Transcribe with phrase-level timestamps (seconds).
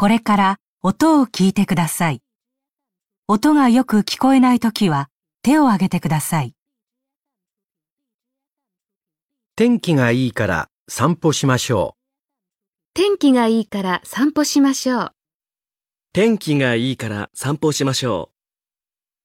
[0.00, 2.22] これから音を聞いてください。
[3.28, 5.10] 音がよく聞こえないときは
[5.42, 6.54] 手を挙げてください。
[9.56, 11.96] 天気がいいから散歩しましょ
[12.94, 15.12] 天気がいいから散歩しましょう。
[16.14, 18.30] 天気がいいから散歩しましょ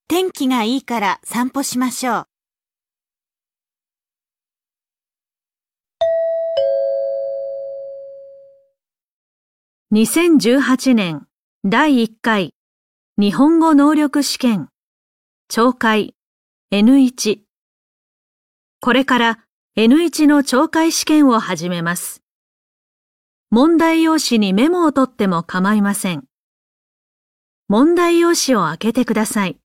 [0.08, 2.35] 天気がいいから散歩しましょう。
[9.96, 11.26] 2018年
[11.64, 12.54] 第1回
[13.16, 14.68] 日本語能力試験
[15.50, 16.14] 懲戒
[16.70, 17.38] N1
[18.82, 19.38] これから
[19.78, 22.22] N1 の懲戒試験を始めます。
[23.48, 26.24] 問題用紙にメモを取っても構いません。
[27.68, 29.56] 問題用紙を開けてください。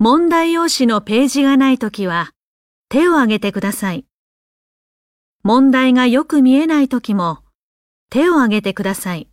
[0.00, 2.32] 問題用紙のページがないときは
[2.88, 4.04] 手を挙げてください。
[5.44, 7.44] 問題がよく見えないときも
[8.12, 9.28] 手を挙げてください。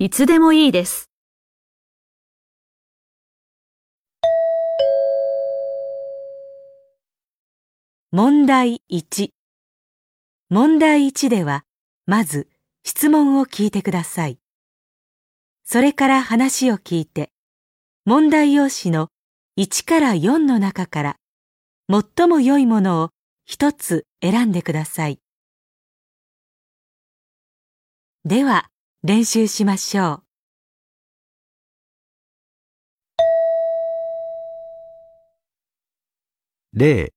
[0.00, 1.12] いつでもいいです。
[8.10, 9.28] 問題1
[10.50, 11.62] 問題1では、
[12.06, 12.48] まず
[12.82, 14.40] 質問を聞いてください。
[15.62, 17.30] それから話を聞いて、
[18.04, 19.10] 問題用紙の
[19.56, 21.16] 1から4の中から、
[21.88, 23.10] 最も良いものを
[23.44, 25.23] 一つ選んでください。
[28.26, 28.70] では、
[29.02, 30.22] 練習しましょう。
[36.72, 36.78] う。
[36.78, 37.12] 例、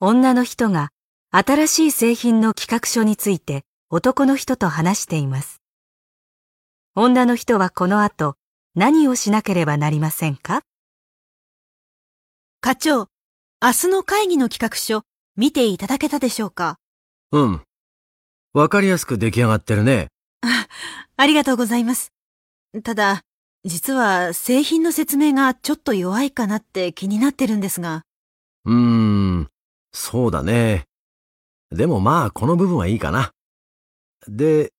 [0.00, 0.90] 女の人が
[1.30, 5.62] 新しい製品の企画書について男の人と話しています。
[6.94, 8.34] 女の人はこの後
[8.74, 10.60] 何をしなければなりませんか？
[12.60, 13.08] 課長、
[13.62, 15.04] 明日の会議の企画書、
[15.36, 16.76] 見ていただけたでしょうか？
[17.30, 17.62] うん。
[18.54, 20.08] わかりやすく出来上がってるね。
[20.42, 20.68] あ、
[21.16, 22.12] ありがとうございます。
[22.82, 23.22] ただ、
[23.64, 28.02] 実は製品の説明がちょっと弱いかなって気になってるんですが。
[28.66, 29.48] うーん、
[29.92, 30.84] そうだね。
[31.70, 33.32] でもまあ、この部分はいいかな。
[34.28, 34.72] で、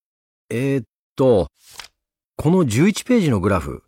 [0.50, 1.48] えー、っと、
[2.36, 3.84] この11ページのグラフ。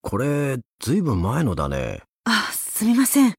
[0.00, 2.02] これ、ずいぶん前のだね。
[2.24, 3.34] あ、すみません。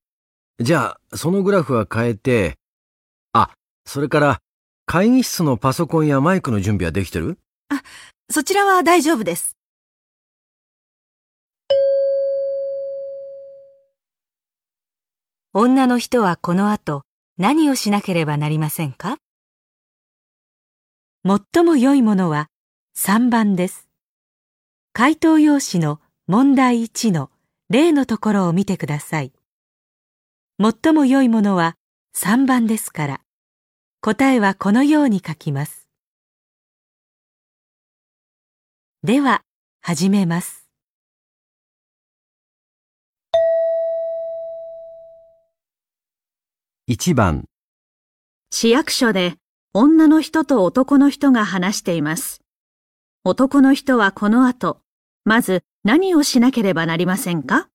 [0.60, 2.60] じゃあ、そのグラフは変えて、
[3.34, 3.50] あ、
[3.86, 4.42] それから、
[4.86, 7.38] 会議室のパソコンやマイクの準備はできてる？
[7.70, 7.82] あ、
[8.30, 9.56] そちらは大丈夫です。
[15.54, 17.04] 女の人はこの後
[17.38, 19.18] 何をしなければなりませんか？
[21.26, 22.48] 最も良いものは
[22.98, 23.88] 3番です。
[24.94, 27.30] 回答用紙の問題1の
[27.70, 29.32] 例のところを見てください。
[30.62, 31.76] 最も良いものは
[32.18, 33.22] 3番ですから、
[34.04, 35.88] 答えはこのように書きます。
[39.04, 39.44] では、
[39.80, 40.68] 始めます。
[46.90, 47.46] 1番、
[48.50, 49.36] 市役所で
[49.72, 52.42] 女の人と男の人が話しています。
[53.24, 54.82] 男の人はこの後、
[55.26, 57.70] まず何をしなければなりませんか？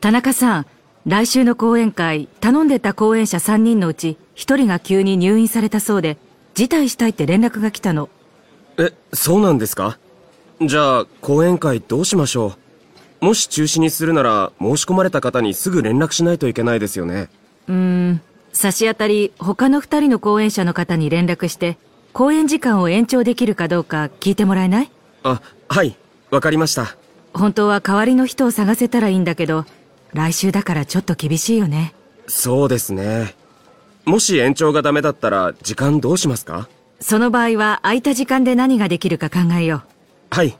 [0.00, 0.66] 田中さん、
[1.04, 6.16] 来週の講演会、頼んでた講演者3人のうち1人が急に入院されたそうで、
[6.54, 8.08] 辞退したいって連絡が来たの。
[8.76, 8.84] う。
[8.84, 9.98] え、そうなんですか？
[10.60, 12.54] じゃあ、講演会どうしましょ
[13.20, 13.24] う？
[13.24, 17.30] もし中止にするなら、申し込まれた方にすぐ連絡しないといけないですよね。
[17.66, 17.74] うー
[18.12, 18.20] ん、
[18.52, 21.78] 差し当たり他の2人の講演者の方に連絡して、
[22.12, 24.90] 講演時間を延長できるかどうか聞いてもらえない？
[25.24, 25.96] あ、はい、
[26.30, 26.96] わかりました。
[27.34, 29.64] 本当は代わりの人を探せたらいいんだけど、
[30.12, 31.94] 来週だからちょっと厳しいよね。
[32.28, 33.34] そうですね。
[34.04, 36.68] もし延長がダメだったら、時間どうしますか？
[37.00, 40.34] その場合は空いた時間で何ができるか考えよう。
[40.34, 40.56] はい。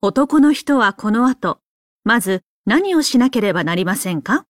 [0.00, 1.58] 男の人はこの後、
[2.04, 4.44] まず何をしなければなりませんか？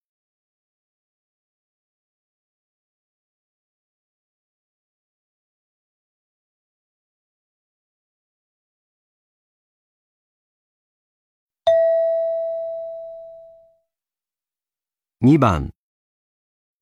[15.20, 15.72] 2番、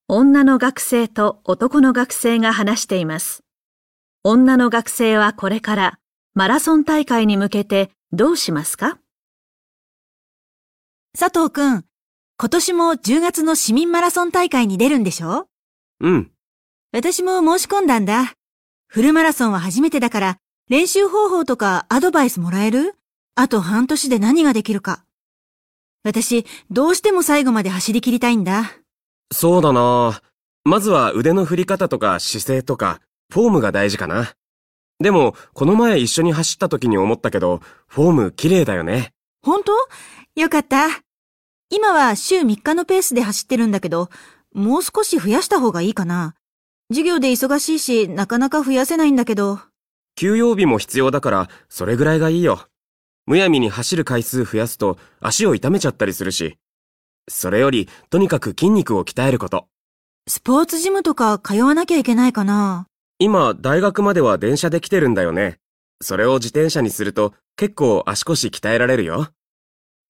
[0.09, 3.45] 女の学生と男の学生が話しています。
[4.25, 5.99] 女の学生はこれから
[6.35, 8.99] マラソン大会に向けてどうしますか？
[11.19, 11.87] 佐藤くん、
[12.39, 15.49] 今年も10月の市民マラソン大会に出るんでしょ？
[16.01, 16.31] うん。
[16.93, 18.35] 私も申し込んだんだ。
[18.87, 20.37] フルマラソンは初めてだから、
[20.69, 22.97] 練習方法とかアドバイスもらえる？
[23.35, 25.06] あと半年で何ができるか。
[26.07, 28.73] 私、どうしても最後まで走り切りたいんだ。
[29.33, 30.23] そうだな
[30.65, 33.01] まずは腕の振り方とか姿勢とか、
[33.33, 34.35] フォームが大事かな。
[35.01, 39.15] でも、この前一緒に走った時に思ったけど、フォーム綺麗だよね。
[39.43, 39.73] 本当？
[40.41, 40.87] よかった。
[41.71, 44.09] 今は週3日のペースで走ってるんだけど、
[44.55, 46.37] もう少し増やした方がいいかな。
[46.89, 49.59] 授業で忙しいし、なかなか増やせないんだけど。
[50.15, 52.69] 休養日も必要だから、それぐらいがいいよ。
[53.27, 56.59] むやみに走る回数増やすと足を痛めちゃったりするし。
[57.29, 59.67] それより、とにかく筋肉を鍛えること。
[60.29, 62.87] スポーツジムとか通わなきゃいけないかな？
[63.19, 65.59] 今、大学までは電車で来てるんだよね。
[66.01, 69.29] それを自転車にすると結構足腰鍛えられるよ。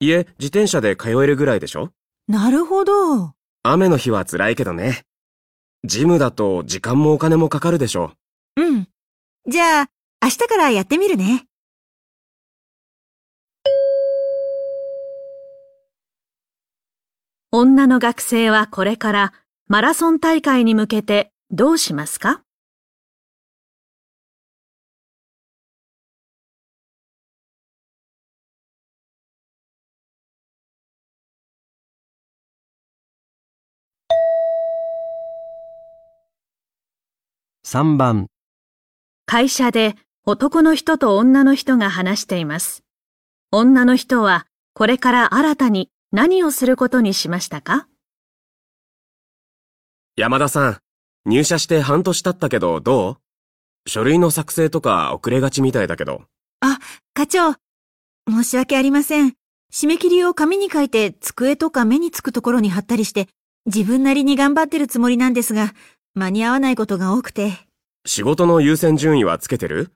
[0.00, 1.92] いえ、自転車で通えるぐらいでしょ？
[2.28, 3.32] なるほど。
[3.62, 5.04] 雨の日は辛いけどね。
[5.84, 8.12] ジムだと時間もお金もかかるでしょ。
[8.56, 8.88] うん。
[9.48, 9.90] じゃあ、
[10.22, 11.46] 明日からやってみるね。
[17.52, 19.32] 女の学生はこれから
[19.69, 22.43] マラソン大会に向けてどうしますか
[37.64, 38.26] ？3番、
[39.25, 39.94] 会社で
[40.25, 42.82] 男の人と女の人が話しています。
[43.52, 47.88] 女の人はこれから新たに何をすることにしましたか？
[50.16, 50.78] 山田さん、
[51.26, 53.18] 入社して半年経ったけどど
[53.84, 53.90] う？
[53.90, 56.22] 書類の作成とか遅れがちみたいだけど。
[57.12, 57.52] 課長。
[58.30, 59.34] 申し訳ありません。
[59.70, 63.28] 締め切りを紙に書いて机とか目につくところに貼ったりして、
[63.66, 65.74] 自分なりに頑張ってるつもりなんですが、
[66.14, 67.52] 間に合わないことが多くて。
[68.06, 69.90] 仕事の優先順位はつけてる？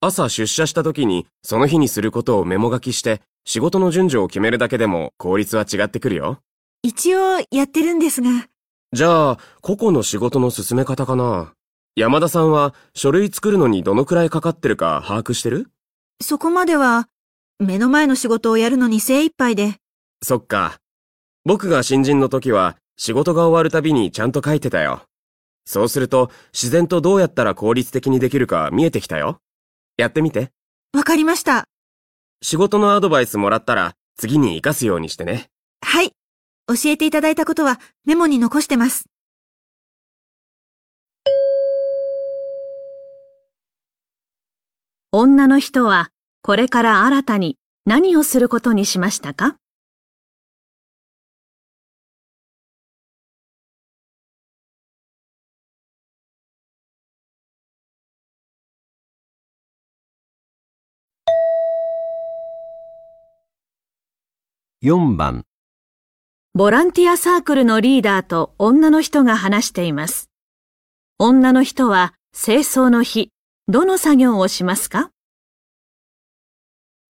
[0.00, 6.40] 朝出社した時にその日にすることをメモ書きして仕事の順序を決めるだけでも効率は違ってくるよ。
[6.82, 8.46] 一応やってるんですが。
[8.92, 11.54] じゃあ、個々の仕事の進め方かな。
[11.96, 15.70] 山田さんは書類作るのにどのくらいかかってるか把握してる？
[16.20, 17.08] そこまでは、
[17.58, 19.76] 目の前の仕事をやるのに精一杯で。
[20.22, 20.78] そっか。
[21.44, 25.02] 僕が新人の時は仕事が終わるたびにちゃんと書いてたよ。
[25.64, 29.38] そうすると自然とどうやったら効率的にできるか見えてきたよ。
[29.96, 30.50] やってみて。
[30.92, 31.66] わかりました。
[32.42, 35.48] 仕事のアドバイスもらったら次に活かすようにしてね。
[35.80, 36.10] はい。
[36.66, 39.04] 教えていただいたことはメモに残してます。
[45.12, 46.08] 女の人は
[46.42, 49.56] これから新たに何をすることにしましたか？
[64.84, 65.44] 4番、
[66.54, 70.28] ボランティアサークルのリーダーと女の人が話しています。
[71.20, 73.30] 女の人は清掃の日、
[73.68, 75.10] どの作業をしますか？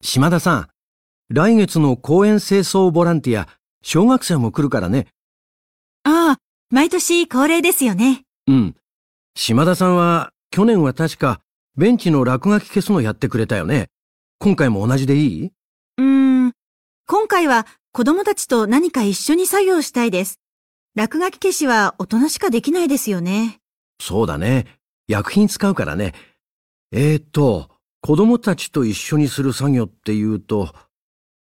[0.01, 0.67] 島田さん、
[1.29, 3.47] 来月の公園清掃ボランティア、
[3.81, 5.07] 小学生も来るからね。
[6.03, 6.37] ああ、
[6.71, 8.23] 毎年恒例ですよね。
[8.47, 8.75] うん。
[9.33, 11.39] 島田さんは、去年は確か、
[11.77, 13.87] ベンチの落書き消すのやってくれたよね。
[14.39, 15.51] 今回も同じでいい？
[15.99, 16.51] うーん。
[17.07, 20.39] 今回は子供たちと何か一緒に作業したいです。
[20.95, 23.59] 落書き消しは大人しかできないですよね。
[24.01, 24.65] そうだね。
[25.07, 26.13] 薬品使うからね。
[26.91, 27.69] えーっと、
[28.01, 30.73] 子供たちと一緒にする作業っていうと、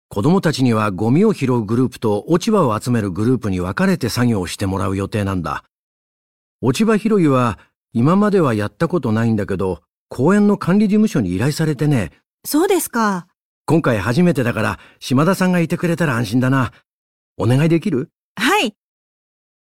[0.08, 5.64] 子供たちにはゴミを拾うグループと落ち葉を集めるグループに分かれて作業をしてもらう予定なんだ。
[6.60, 7.58] 落ち葉拾いは
[7.92, 12.12] 今まではやったことないんだけど、公園の管理事務所に依頼されてね、
[12.44, 13.26] そうですか。
[13.68, 16.70] 今回初めてだから島田さんがいてくれたら安心だな。
[17.36, 18.10] お願いできる？
[18.36, 18.76] はい。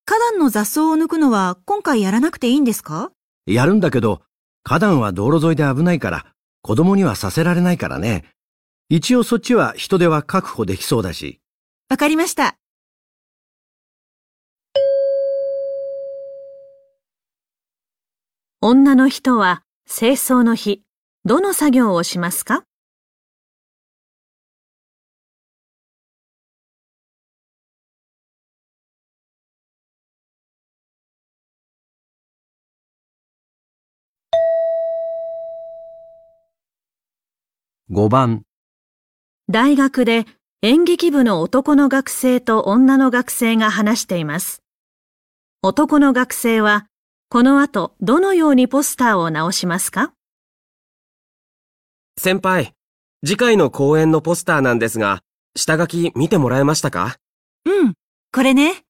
[0.07, 3.13] 花壇の雑草を抜くのは今回やらなくていいんですか？
[3.45, 4.23] やるんだけど、
[4.65, 6.25] 花壇は道路沿いで危ないから、
[6.63, 8.25] 子供にはさせられないからね。
[8.89, 11.41] 一応そっちは人手は確保できそうだし。
[11.91, 12.57] わかりました。
[18.63, 20.81] 女の人は清掃の日、
[21.27, 22.65] どの作業をしますか？
[37.95, 38.45] 5番、
[39.51, 40.25] 大学で
[40.63, 44.63] 演劇部の男の学生と女の学生が話しています。
[45.63, 46.87] 男の学生は、
[47.29, 50.15] この後どのようにポスターを直しますか？
[52.19, 52.73] 先輩、
[53.27, 55.21] 次回の公演のポスターなんですが、
[55.55, 57.19] 下書き見てもらえましたか？
[57.67, 57.93] うん、
[58.33, 58.85] これね。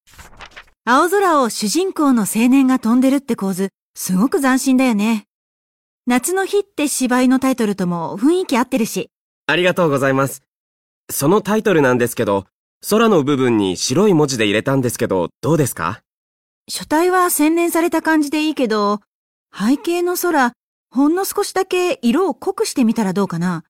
[0.85, 5.25] 青空を主人公の青年が飛んでるって構図、すごく斬新だよね。
[6.05, 9.11] 夏の日って芝居のタイトルとも雰囲気合ってるし。
[9.47, 10.43] ありがとうございます。
[11.09, 12.47] そのタイトルなんですけど、
[12.91, 16.01] 空の部分に白い文字で入れたんですけど、どうですか？
[16.69, 19.01] 書体は洗練された感じでいいけど、
[19.57, 20.55] 背景の空、
[20.91, 23.63] ほんの少しだけ色を濃くしてみたらどうかな。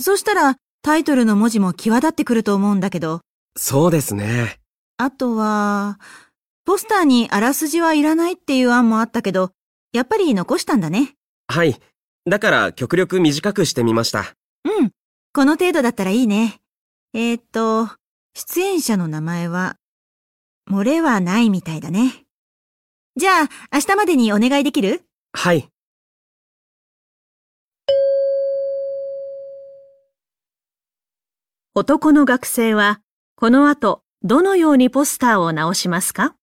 [0.00, 3.20] そしたらタイトルの文字も際立ってくると思うんだけど。
[3.56, 4.58] そうですね。
[4.96, 6.00] あとは、
[6.64, 9.52] ポスターにあらすじはいらないっていう案もあったけど、
[9.92, 11.12] やっぱり残したんだね。
[11.48, 11.78] はい。
[12.28, 14.34] だから極力短くしてみました。
[14.64, 14.90] うん。
[15.32, 16.60] この程度だったらいいね。
[17.14, 17.88] えー、っと、
[18.34, 19.76] 出演者の名前は、
[20.70, 22.24] 漏れはないみたいだね。
[23.16, 25.04] じゃあ、明日までにお願いできる？
[25.32, 25.68] はい。
[31.74, 33.00] 男の学生は、
[33.36, 36.34] この後、どのようにポスターを直しますか？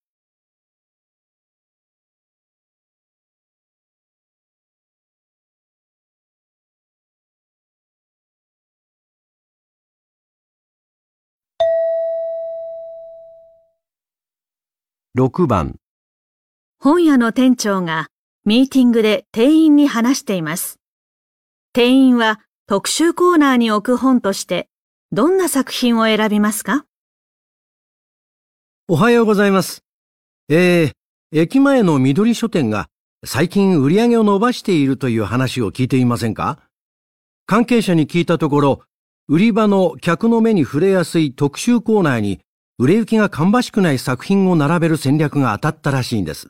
[15.15, 15.75] 6番、
[16.79, 18.07] 本屋の店長が
[18.45, 20.79] ミーティングで店員に話しています。
[21.71, 24.69] 店員は特集コーナーに置く本として
[25.11, 26.87] どんな作品を選びますか？
[28.87, 29.83] おはようございます。
[30.49, 30.91] えー、
[31.31, 32.89] 駅前の緑書店が
[33.23, 36.57] 最近売り上げを伸ばしているという話を聞いていませんか？
[37.45, 38.81] 関係者に聞いたところ、
[39.27, 42.39] 売り場の客の目に触れやすい特集コーナーに
[42.83, 46.49] 売れ行きが芳しくない作品を並べる戦略が当たったらしいんです。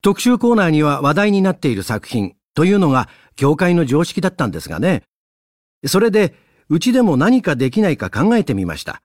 [0.00, 5.02] 特集コーナーには話題になっている作品というのが業界の常識だったんですがね。
[5.88, 6.36] それで、
[6.68, 9.02] うちでも何かできないか考えてみました。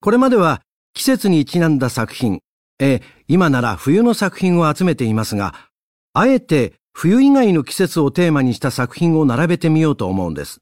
[0.00, 0.62] これまでは
[0.94, 2.38] 季節にちなんだ作品、
[2.78, 5.56] え今なら冬の作品を集めていますが、
[6.12, 10.60] あえて冬以外の季節をテーマにした作品を並べてみようと思うんです。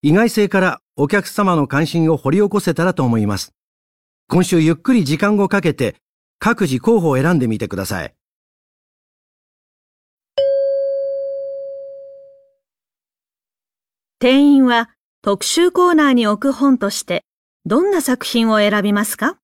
[0.00, 3.54] 意外性からお客様の関心を掘り起こせたらと思います。
[4.28, 5.96] 今週ゆっくり時間をかけて
[6.38, 8.14] 各自候補を選んでみてください。
[14.18, 14.90] 店員は
[15.22, 17.24] 特集コーナーに置く本として
[17.64, 19.38] どんな作品を選びますか？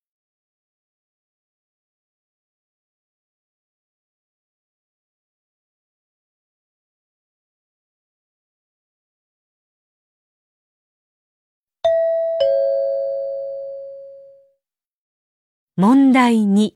[15.81, 16.73] 問題2。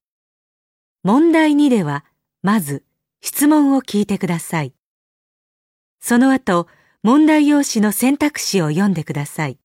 [1.03, 2.05] 問題2では、
[2.41, 2.85] まず
[3.21, 4.75] 質問を聞いてください。
[5.99, 6.69] その後、
[7.03, 9.59] 問題用紙の選択肢を読んでください。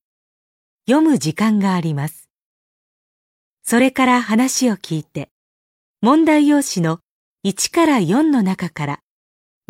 [0.90, 2.28] 読む時間があります。
[3.62, 5.30] それから話を聞いて、
[6.02, 6.98] 問題用紙の
[7.46, 9.00] 1から4の中から、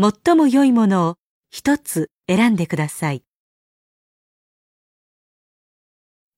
[0.01, 1.17] 最も良いものを
[1.51, 3.23] 一つ選んでください。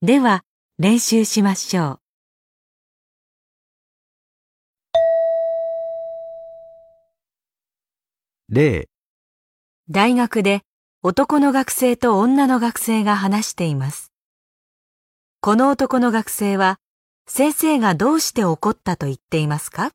[0.01, 0.43] では、
[0.79, 2.01] 練習しましょう。
[8.53, 8.89] 例、
[9.89, 10.59] 大学で
[11.03, 14.11] 男の学生と女の学生が話しています。
[15.39, 16.77] この男の学生は
[17.27, 19.91] 先生がどうして怒ったと言っていますか？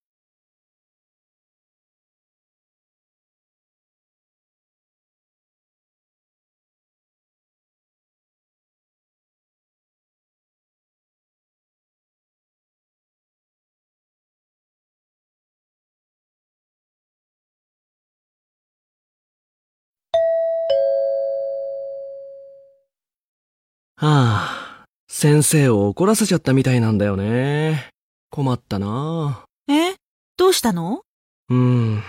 [23.99, 27.89] はあ、先生を怒らせちゃったみたいなんだよね。
[28.29, 29.95] 困ったなえ？
[30.37, 31.01] どうしたの？
[31.49, 32.03] うーん。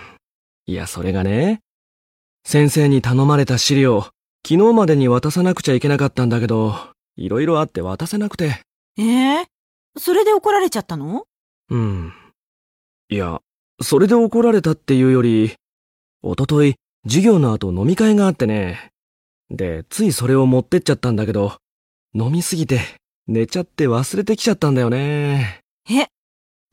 [0.66, 1.60] いや、それがね。
[2.44, 4.02] 先生に頼まれた資料、
[4.46, 6.74] 昨日までに渡さなくちゃいけなかったんだけど、
[7.16, 8.60] いろいろあって渡せなくて。
[8.98, 9.46] え？
[9.96, 11.24] それで怒られちゃったの？
[11.70, 12.12] うん。
[13.08, 13.40] いや、
[13.80, 15.54] それで怒られたっていうより、
[16.22, 16.74] おととい、
[17.06, 18.90] 授業の後飲み会があってね。
[19.48, 21.56] で、ついそれを持ってっちゃったんだけど、
[22.18, 22.80] 飲みすぎて、
[23.28, 25.60] 寝ちゃって忘れてきちゃったんだよね。
[25.88, 26.08] え、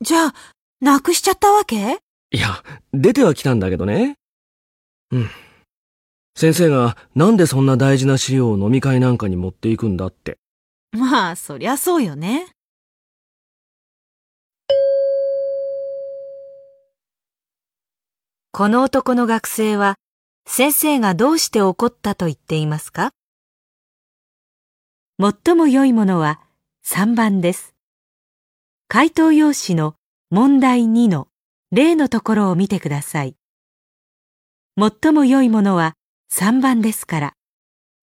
[0.00, 0.34] じゃあ、
[0.80, 2.00] なくしちゃったわけ？
[2.32, 4.16] いや、出ては来たんだけどね。
[5.12, 5.30] うん。
[6.34, 10.36] 先生がなんでそんな大事な資料を飲み会なんかに持っていくんだって。
[10.90, 12.48] まあ、そりゃそうよね。
[18.50, 19.94] この男の学生は
[20.48, 23.12] 先生がどうして怒ったと言っていますか？
[25.18, 26.42] 最も良いものは
[26.84, 27.74] 3番です。
[28.86, 29.94] 回答用紙の
[30.28, 31.28] 問題2の
[31.72, 33.34] 例のところを見てください。
[34.78, 35.94] 最も良いものは
[36.30, 37.32] 3番ですから、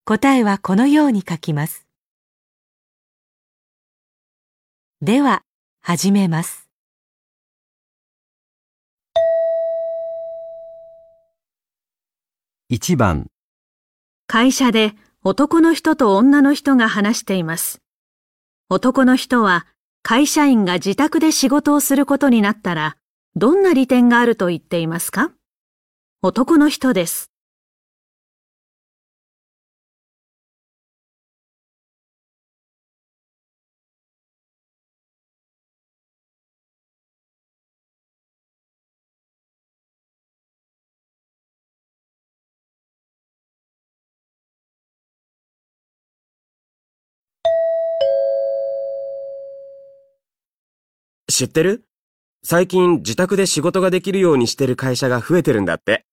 [0.05, 1.85] 答えはこのように書きます。
[4.99, 5.43] では、
[5.81, 6.67] 始めます。
[12.71, 13.27] 1番、
[14.25, 17.81] 会社で男の人と女の人が話しています。
[18.67, 19.65] 男の人は
[20.01, 22.97] 会社員が自宅で仕事をすることになったら、
[23.37, 25.31] どんな利点があると言っていますか？
[26.21, 27.31] 男の人です。
[51.35, 51.83] 知ってる？
[52.43, 56.05] 最近自宅で仕事ができるようにしてる会社が増えてるんだって。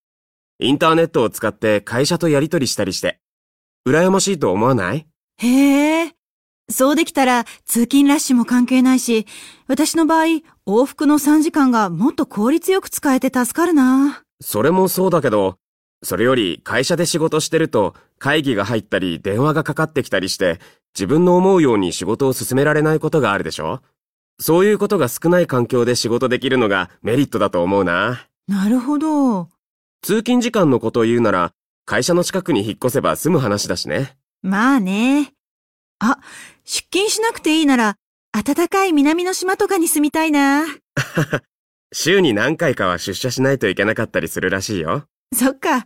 [0.60, 3.20] インターネットを使って会社とやり取りしたりして。
[3.86, 5.06] 羨ましいと思わない？
[5.36, 6.14] へえ。
[6.70, 9.26] そうできたら通勤ラッシュも関係ないし、
[9.66, 14.22] 私の場合、往復の3時間がもっと効率よく使えて助かるな。
[14.40, 15.58] それもそうだけど、
[16.02, 20.60] それより会社で仕事してると会議が入ったり電話がかかってきたりして
[20.94, 23.82] 自分の思うように仕事を進められないことがあるでしょ？
[24.40, 28.26] そういうことが少ない環境で仕事できるのがメリットだと思うな。
[28.48, 29.48] なるほど。
[30.02, 31.52] 通勤時間のことを言うなら
[31.84, 34.16] 会社の近くに引っ越せば済む話だしね。
[34.42, 35.34] まあね。
[35.98, 36.18] あ、
[36.64, 37.96] 出勤しなくていいなら、
[38.32, 40.64] 暖かい南の島とかに住みたいな。
[41.92, 45.04] 週に何回かは出社しないといけなかったりするらしいよ。
[45.34, 45.84] そっか。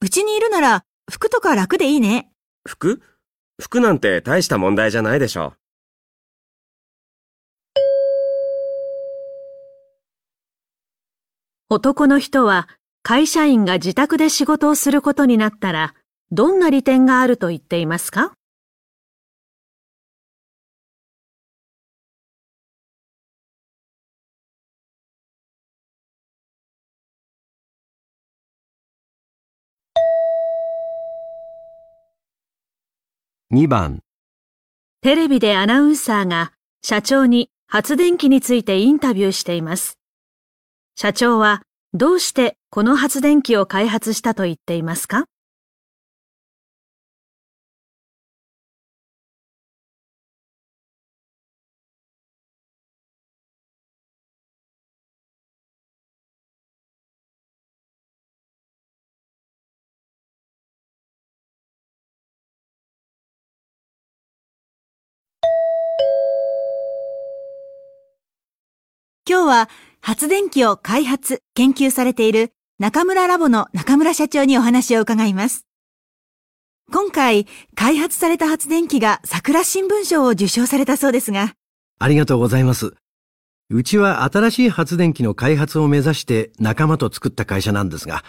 [0.00, 2.30] うちにいるなら、服とか楽でいいね。
[2.66, 3.02] 服？
[3.60, 5.54] 服なんて大した問題じゃないでしょ。
[11.70, 12.68] 男の人は
[13.02, 15.94] 会社員が自宅で仕事をすることになったら、
[16.30, 18.34] どんな利点があると言っていますか
[33.50, 34.00] ？2番、
[35.00, 39.98] テレビでアナウンサーが社長に発電機についてインタビューしています。
[40.96, 45.24] 社長はどうしてこの発電機を開発したと言っていますか？
[69.26, 69.70] 今日は
[70.06, 75.64] 発電機を開発、研究されている中村ラボの中村社長にお話を伺います。
[76.92, 81.54] 今回、開発された発電機が桜新聞賞を受賞されたそうですが、
[81.98, 82.92] ありがとうございます。
[83.70, 88.24] うちは新しい発電機の開発を目指して仲間と作った会社なんですが、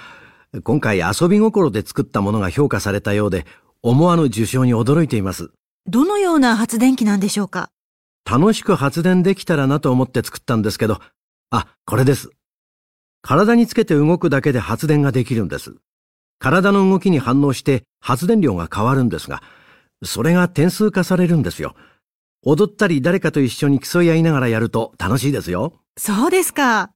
[0.64, 3.46] 今回遊び心で作ったものが評価されたようで、
[3.84, 5.52] 思わぬ受賞に驚いています。
[5.88, 7.68] どのような発電機なんでしょうか？
[8.24, 11.02] 楽しく発電できたらなと思って作ったんですけど、
[11.52, 12.30] あ、これです。
[13.22, 15.76] 体につけて動くだけで発電ができるんです。
[16.40, 19.42] 体の動きに反応して発電量が変わるんですが、
[20.04, 21.76] それが点数化されるんですよ。
[22.44, 25.74] 踊ったり誰かと一緒に競い合いながらやると楽しいですよ。
[25.98, 26.92] そうですか。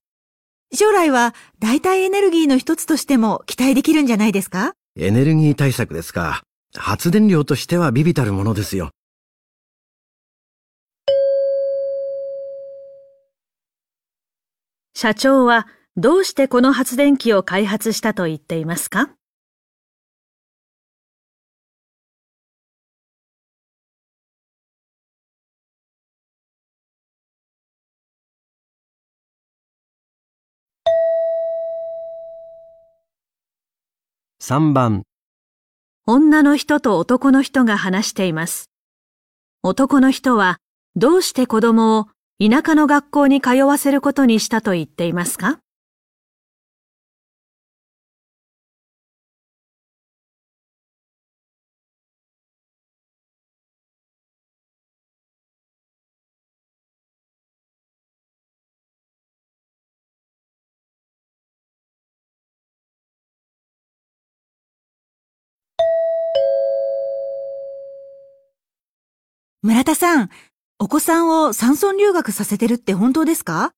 [0.72, 4.74] 将来は代替エネルギーの一つとしても期待できるんじゃないですか？
[4.96, 6.44] エネルギー対策ですか。
[6.76, 8.92] 発電量としてはビビたるものですよ。
[15.02, 19.12] 社長はどうしてこの発電機を開発したと言っていますか
[34.42, 35.04] ？3番、
[36.08, 38.70] 女の人と男の人が話しています。
[39.64, 40.58] 男の人は
[40.98, 42.08] どうして子供を
[42.42, 45.60] 田舎の学校に通わせることにしたと言っていますか？
[69.62, 70.30] 村田さん、
[70.82, 73.74] お子さんを山村留学させてるって本当ですか？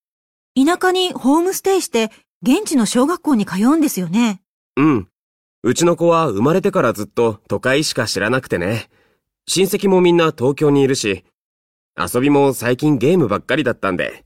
[0.56, 2.12] 田舎にホームステイして
[2.44, 4.44] 現地の小学校に通うんですよね。
[4.78, 5.08] うん。
[5.64, 8.88] うちの子は生まれてからずっと都会しか知らなくてね。
[9.48, 11.26] 親戚もみんな東京にいるし、
[11.98, 14.24] 遊びも最近ゲームばっかりだったんで、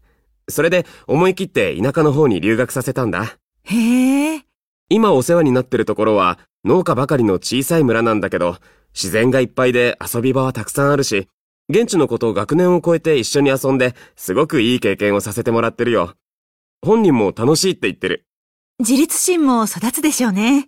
[0.50, 3.38] それで思い切って田舎の方に留学させたんだ。
[3.64, 4.42] へえ。
[4.90, 8.58] 今お世話になってるところは農家ばかりの小さい村なんだけど、
[8.94, 11.30] 自然がいっぱいで遊び場はたくさんあるし、
[11.68, 16.14] 現地の子と学年を超えて一緒に遊んで、すごくいい経験をさせてもらってるよ。
[16.82, 18.28] 本人も楽しいって言ってる。
[18.80, 20.68] 自立心も育つでしょうね。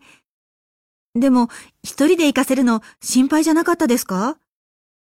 [1.13, 1.49] でも、
[1.83, 4.37] 一人で行かせるの心配じゃなかったですか？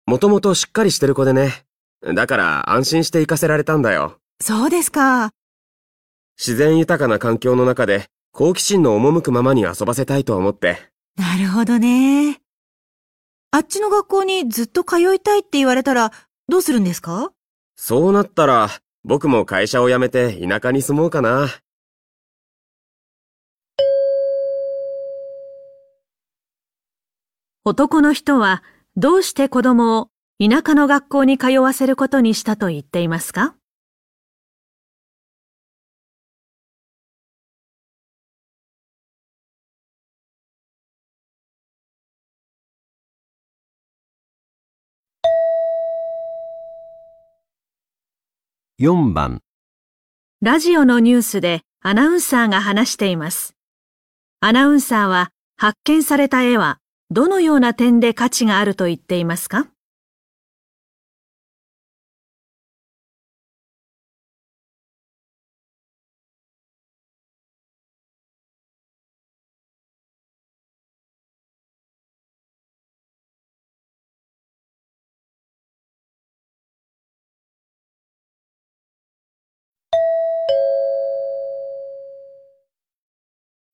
[0.05, 1.65] もともとしっかりしてる子でね。
[2.01, 4.17] だから安心して行かせられたんだよ。
[4.41, 5.31] そうですか。
[6.37, 10.77] 自然豊かな環境の中で好奇心の赴くままに遊ばせたいと思って。
[11.17, 12.39] なるほどね。
[13.51, 16.11] あっちの学校にずっと通いたいって言われたら
[16.47, 17.31] どうするんですか？
[17.75, 18.69] そうなったら
[19.03, 21.47] 僕も会社を辞めて田舎に住もうかな。
[27.65, 28.61] 男の人は
[28.95, 30.09] どうして子供を
[30.39, 33.55] 田舎の学校に通わせることにしたと言っていますか？
[48.81, 49.41] 4番、
[50.41, 53.57] ラジオのニュースでアナウンサーが話しています。
[54.39, 56.79] アナウンサーは発見された絵は
[57.11, 59.67] どのような点で価値があると言っていますか？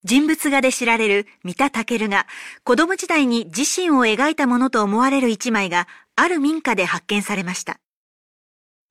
[0.05, 2.27] 人物画で知られる三田健が
[2.63, 7.79] 子供時代に自身を描いたものと思われる一枚がある民家で発見されました。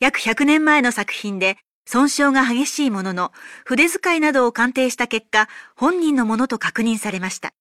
[0.00, 3.32] 約100年前の作品で損傷が激しいものの
[3.64, 7.54] 筆遣いなどを鑑定した結果本人のものと確認されました。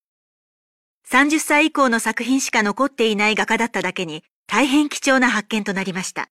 [1.07, 6.29] 30歳以降の作品しか残っていない画家だっただけに大変貴重な発見となりました。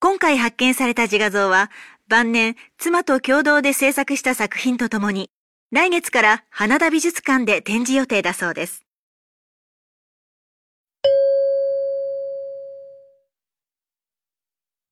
[0.00, 1.70] 今回発見された自画像は
[2.08, 5.30] 晩年妻と共同で制作した作品とともに
[5.72, 8.82] 来月から花田美術館で展示予定だそうです。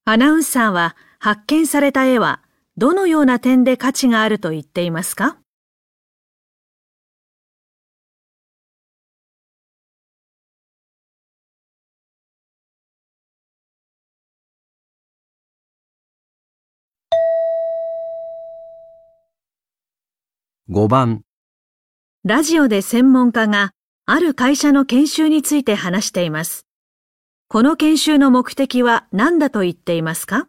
[0.04, 2.42] アナウンサーは発見された絵は
[2.76, 5.38] どのような点で価値があると言っていますか？
[20.74, 21.22] 5番、
[22.24, 23.70] ラジオで専門家が
[24.06, 26.66] ある会社の研修について話しています。
[27.46, 30.48] この研修の目的は何だと言っていますか？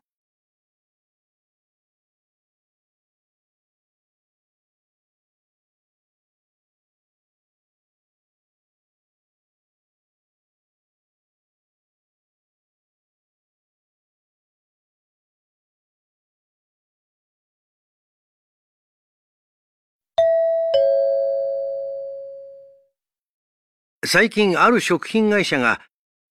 [24.05, 25.81] 最近ある食品会社が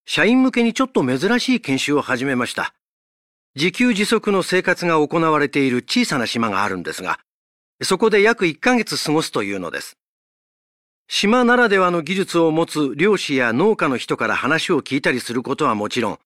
[0.07, 2.75] 社員向けにちょっと珍しい研修を始めました。
[3.57, 7.21] 自給自足の生活が行われている小さな島があるんですが、
[7.83, 9.97] そこで約1ヶ月過ごすというのです。
[11.09, 16.19] 島ならではの技術を持つ漁師や農家の人から話を聞いたりすることはもちろん、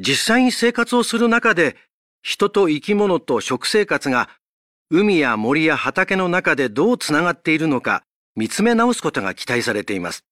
[0.00, 1.76] 実際に生活をする中で
[2.22, 4.28] 人と生き物と食生活が
[4.90, 10.24] 海や森や畑の中でどうつながっているのか見つめ直すことが期待されています。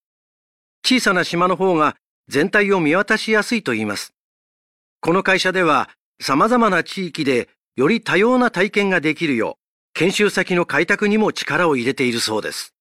[0.86, 1.96] 小さな島の方が
[2.28, 4.12] 全体を見渡しやすいと言います。
[5.00, 5.88] この会社では
[6.20, 9.62] 様々な地域でより多様な体験ができるよう、
[9.94, 12.74] 研修先の開拓にも力を入れているそうです。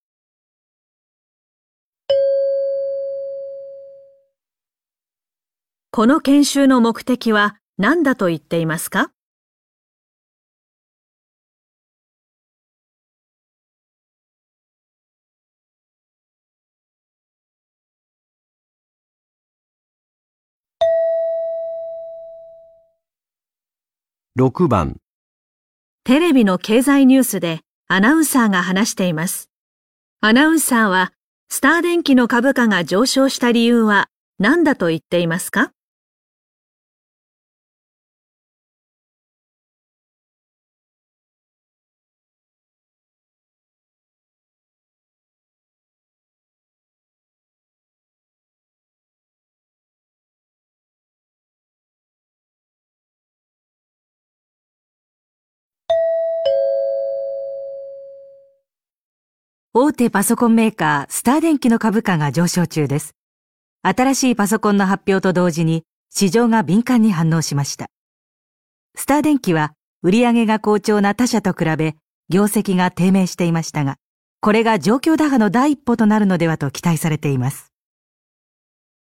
[5.92, 9.12] この研修の目的は何だと言っていますか？
[24.36, 24.98] 6番、
[26.04, 29.52] テレビの経済ニュースでアナウンサーが話しています。
[30.22, 31.14] アナウンサーは
[31.50, 35.72] スター電機の株価が上昇した理由は何だと言っていますか？
[59.76, 63.16] 大手パソコンメーカースター電機の株価が上昇中です。
[63.82, 67.88] 新しいパソコンの発表と同時に市場が敏感に反応しました。
[68.94, 71.96] スター電機は売上が好調な他社と比べ
[72.30, 73.96] 業績が低迷していましたが、
[74.42, 77.74] これが状況打破の第一歩となるのではと期待されています。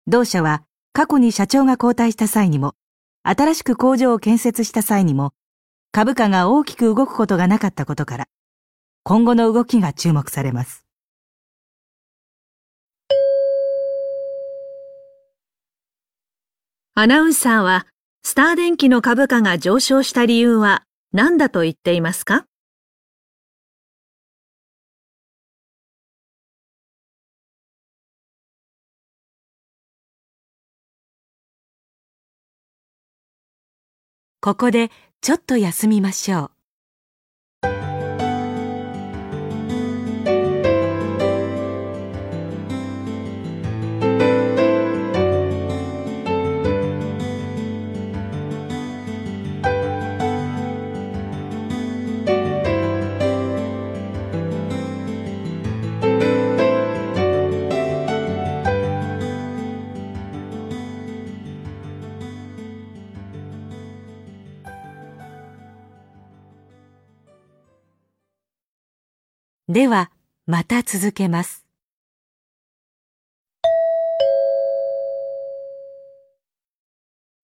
[0.07, 2.73] 同社は過去に社長が交代した際にも、
[3.21, 5.31] 新しく工場を建設した際にも、
[5.91, 8.27] 株価が大きく動くことがなかったことから、
[9.07, 10.83] 今後の動きが注目されます。
[16.95, 17.85] アナウンサーは、
[18.23, 22.47] スター電機の株価が上昇した理由は何だと言っていますか？
[34.41, 34.89] ここで
[35.21, 36.54] ちょっと休みましょう。
[69.67, 70.11] では、
[70.45, 71.65] また続けます。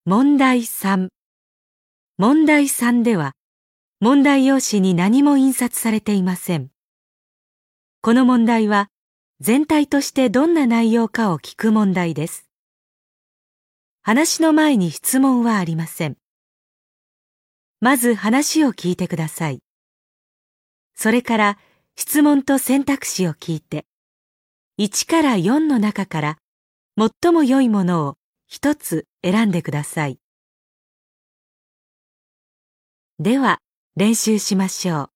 [0.05, 1.07] 問題3。
[2.19, 3.31] 問題3では、
[4.01, 6.69] 問題用紙に何も印刷されていません。
[8.01, 8.89] この問題は、
[9.39, 12.47] 全体としてどんな内容かを聞く問題です。
[14.03, 16.17] 話の前に質問はありません。
[17.79, 19.63] まず話を聞いてください。
[20.93, 21.57] それから、
[21.95, 23.85] 質問と選択肢を聞いて、
[24.79, 26.37] 1から4の中から
[26.97, 30.19] 最も良いものを一つ選んでください。
[33.19, 33.59] では、
[33.95, 35.09] 練習しましょう。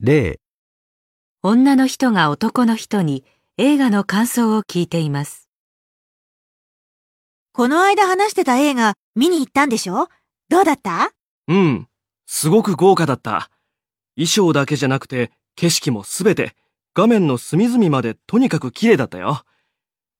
[0.00, 0.40] 例、
[1.42, 3.24] 女の人が男の人に
[3.56, 5.48] 映画の感想を聞いています。
[7.52, 10.08] この間話してた映画見に行ったんでしょ？
[10.48, 11.10] どうだった？
[11.48, 11.88] うん。
[12.26, 13.50] すごく豪華だった。
[14.14, 16.54] 衣装だけじゃなくて、景色もすべて、
[16.94, 19.42] 画面の隅々までとにかく綺麗だったよ。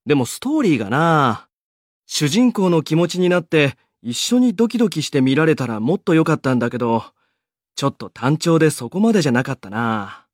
[0.04, 1.48] でもストーリーがな
[2.06, 7.02] 主人公の気持ちになって、一緒にドキドキして見られたらもっと良かったんだけど、
[7.74, 10.26] ちょっと単調でそこまでじゃなかったな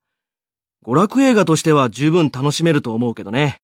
[0.85, 3.62] 娯楽映画としては十分楽しめると思うけどね。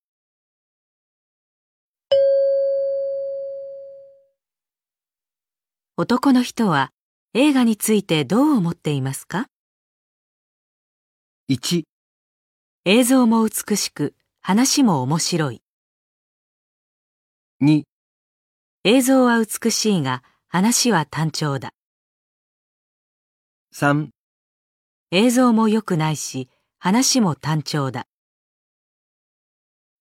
[6.01, 6.93] 男の人は
[7.33, 9.47] 映画についてどう思っていますか
[11.49, 11.83] ？1、
[12.85, 15.61] 映像も美しく、話も面白い。
[17.61, 17.83] 2、
[18.85, 21.73] 映像は美しいが、話は単調だ。
[23.75, 24.07] 3、
[25.11, 28.07] 映像も良くないし、話も単調だ。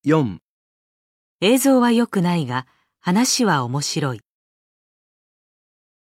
[0.06, 0.38] 4、
[1.40, 2.68] 映像は良くないが、
[3.00, 4.20] 話は面白い。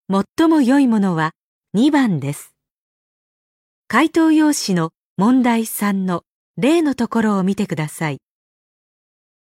[0.09, 1.33] 最も良いものは
[1.77, 2.55] 2番です。
[3.89, 6.23] 回答用紙の問題3の
[6.57, 8.19] 例のところを見てください。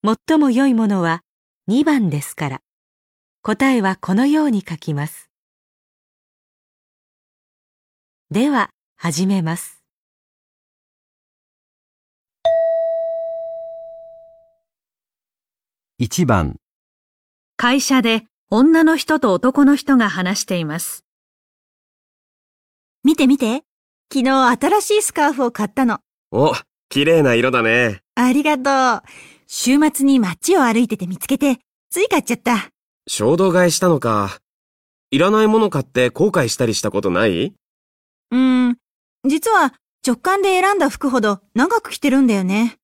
[0.06, 1.20] 最も良いものは
[1.70, 2.60] 2番ですから、
[3.42, 5.30] 答えはこのように書きます。
[8.32, 9.84] では、始めます。
[16.00, 16.56] 1番、
[17.58, 21.04] 会社で女の人と男の人が話しています。
[23.04, 23.64] 見て見て。
[24.14, 26.02] 昨日新しいスカーフを買ったの。
[26.30, 26.54] お、
[26.88, 28.02] 綺麗な色だね。
[28.14, 29.10] ありがとう。
[29.48, 32.70] 週末に街を歩いてて見つけて、つい買っちゃった。
[33.08, 34.38] 衝動買いしたのか。
[35.10, 37.56] いらないもの買って後悔したりしたことない？
[38.30, 38.78] うーん。
[39.28, 39.74] 実は
[40.06, 42.78] 直感で選んだ服ほど長く着てるんだよね。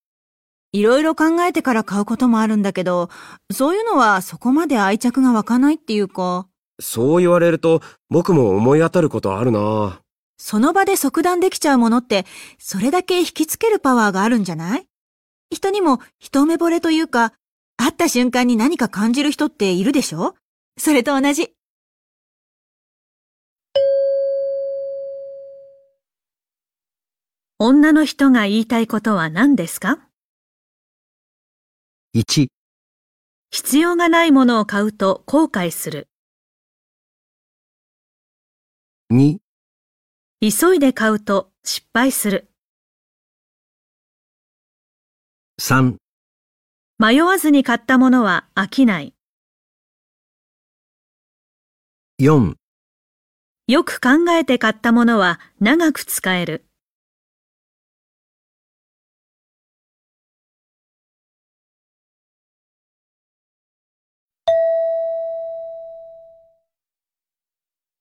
[0.72, 3.10] いろいろ考えてから買うこともあるんだけど、
[3.52, 6.48] そういうのはそこまで愛着が湧かないっていうか、
[6.80, 10.02] そう言われると僕も思い当たることあるな。
[10.38, 12.26] その場で即断できちゃうものって、
[12.58, 14.86] それだけ引きつけるパワーがあるんじゃない？
[15.52, 17.34] 人にも一目惚れというか、
[17.76, 20.36] 会った瞬間に何か感じる人っているでしょ？
[20.78, 21.54] それと同じ。
[27.58, 30.00] 女の人が言いたいことは何ですか？
[32.16, 32.48] 1、
[33.52, 36.08] 必要がないものを買うと後悔する。
[39.14, 39.38] 2、
[40.42, 42.50] 急いで買うと失敗する。
[45.62, 45.98] 3、
[46.98, 49.14] 迷わずに買ったものは飽きない。
[52.20, 52.56] 4、
[53.68, 56.69] よく考えて買ったものは長く使える。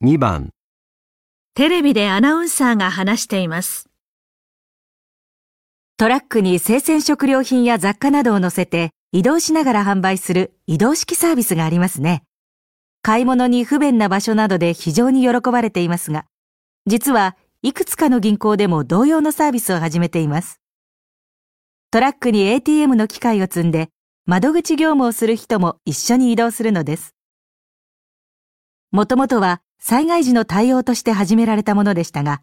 [0.01, 0.51] 2番、
[1.55, 3.91] テレビでアナウンサーが話しています。
[5.97, 12.23] トラックに生鮮食料品や雑貨などを乗せて移動しながら販売する移動式サービスがありますね。
[13.03, 16.27] 買い物に不便な場所などで非常に喜ばれていますが、
[16.87, 20.61] 実はいくつかの銀行でも同様のサービスを始めています。
[21.91, 23.89] トラックに ATM の機械を積んで
[24.27, 27.17] 窓口業務をする人も一緒に移動するのです。
[28.93, 32.43] もともとは災害時の対応として始められたものでしたが、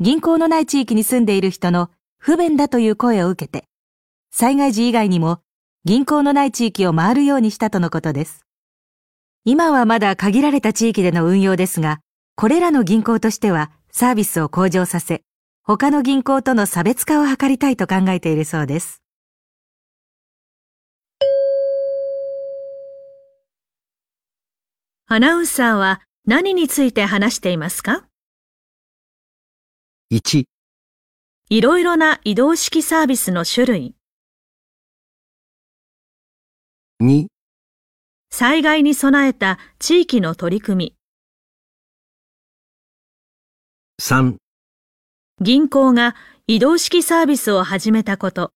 [0.00, 3.64] 銀行のない地域に住んでいる人の不便だという声を受けて、
[4.32, 5.40] 災害時以外にも
[5.84, 8.46] 銀行のない地域を回るようにしたとのことです。
[9.44, 12.00] 今はまだ限られた地域での運用ですが、
[12.36, 15.22] これらの銀行としてはサービスを向上させ、
[15.62, 19.02] 他の銀行との差別化を図りたいと考えているそうです。
[25.06, 28.04] アナウンサーは何について話していますか
[30.12, 30.44] ？1、
[31.48, 33.94] いろいろな移動式サービスの種類、
[37.02, 37.26] 2、
[38.30, 40.94] 災害に備えた地域の取り組み、
[44.00, 44.36] 3、
[45.40, 46.14] 銀行が
[46.46, 48.52] 移動式サービスを始めたこと、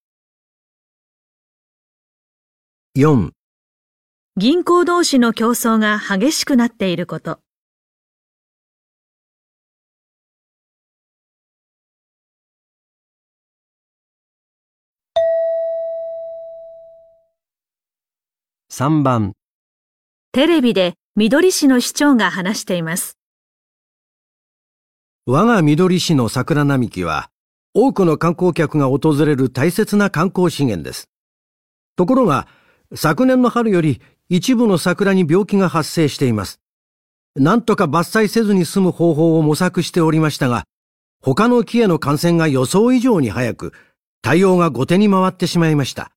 [2.97, 3.33] 4、
[4.37, 7.41] 銀行同士の競争が激しくなっていること、
[18.77, 19.35] 3番、
[20.33, 23.17] テレビで緑市の市長が話しています。
[25.27, 27.31] 我が緑市の桜並木は、
[27.73, 31.09] 多くの観光客が訪れる大切な観光資源です。
[31.95, 32.49] ところが、
[32.97, 36.61] 昨年の春より一部の桜に病気が発生しています。
[37.37, 40.65] なんとか伐採せずに済む方法を模索しておりましたが、
[41.23, 43.73] 他の木への感染が予想以上に早く、
[44.21, 46.11] 対応が後手に回ってしまいました。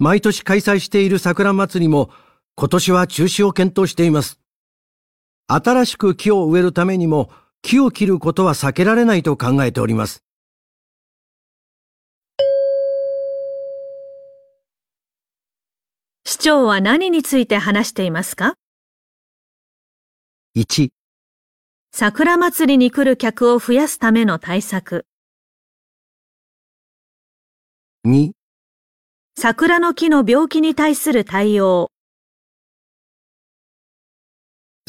[0.00, 2.08] 毎年開催している桜祭りも、
[2.56, 4.40] 今年は中止を検討しています。
[5.46, 10.24] 新しく木を植えるためにも、木を切ることは避けられないと考えております。
[16.24, 18.54] 市長は何について話していますか
[20.56, 20.88] ？1、
[21.92, 25.04] 桜祭りに来る客を増やすための対策、
[28.06, 28.30] 2、
[29.36, 31.90] 桜の木の病気に対する対応、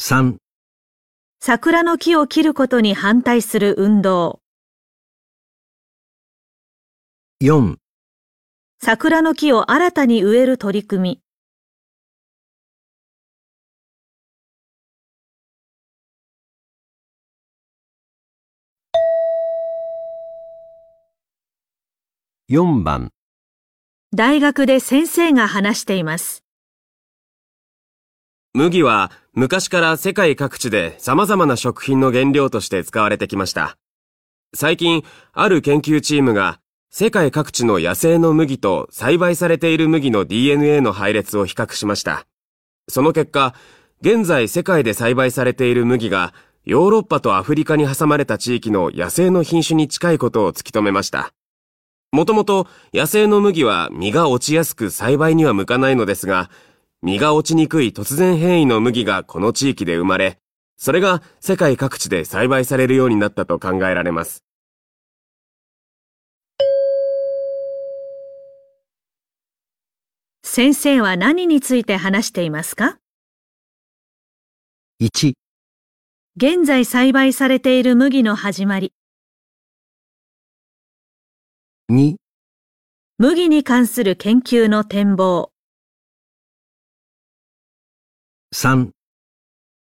[0.00, 0.36] 3、
[1.40, 4.40] 桜の木を切ることに反対する運動、
[7.40, 7.76] 4、
[8.82, 11.22] 桜の木を新たに植える取り組
[22.50, 23.12] み、4番、
[24.14, 26.44] 大学で先生が話しています。
[28.52, 33.78] 麦は昔から世界各地で様々な食品の原料として使われてきました。
[34.54, 36.60] 最近、ある研究チームが
[36.90, 42.26] 世界各地の野生の麦と栽培されている麦の DNA の配列を比較しました。
[42.90, 43.54] その結果、
[44.02, 46.34] 現在世界で栽培されている麦が
[46.66, 51.32] ヨーロッパとアフリカに挟まれた地域の野生の品種に近いことを突き止めました。
[52.12, 56.50] もともと野生の麦は実が落ちやすく栽培には向かないのですが、
[57.02, 60.38] 実が落ちにくい突然変異の麦がこの地域で生まれ、
[60.76, 64.44] それが世界各地で栽培されるようになったと考えられます。
[70.42, 72.98] 先生は何について話していますか
[75.00, 75.32] ？1、
[76.36, 78.92] 現在栽培されている麦の始まり、
[81.94, 82.16] 2、
[83.18, 85.52] 麦に関する研究の展望、
[88.54, 88.92] 3、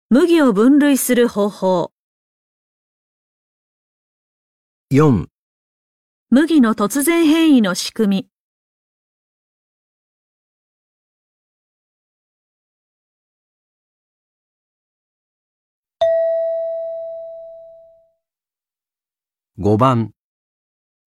[0.09, 1.93] 麦を分類する方法、
[4.91, 5.29] 4、
[6.31, 8.29] 麦の突然変異の仕組
[19.59, 20.11] み、5番、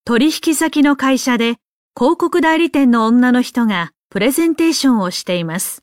[0.05, 1.55] 取引先の会社で
[1.97, 5.81] 広告代理店の女の人がプレゼンテーションをしています。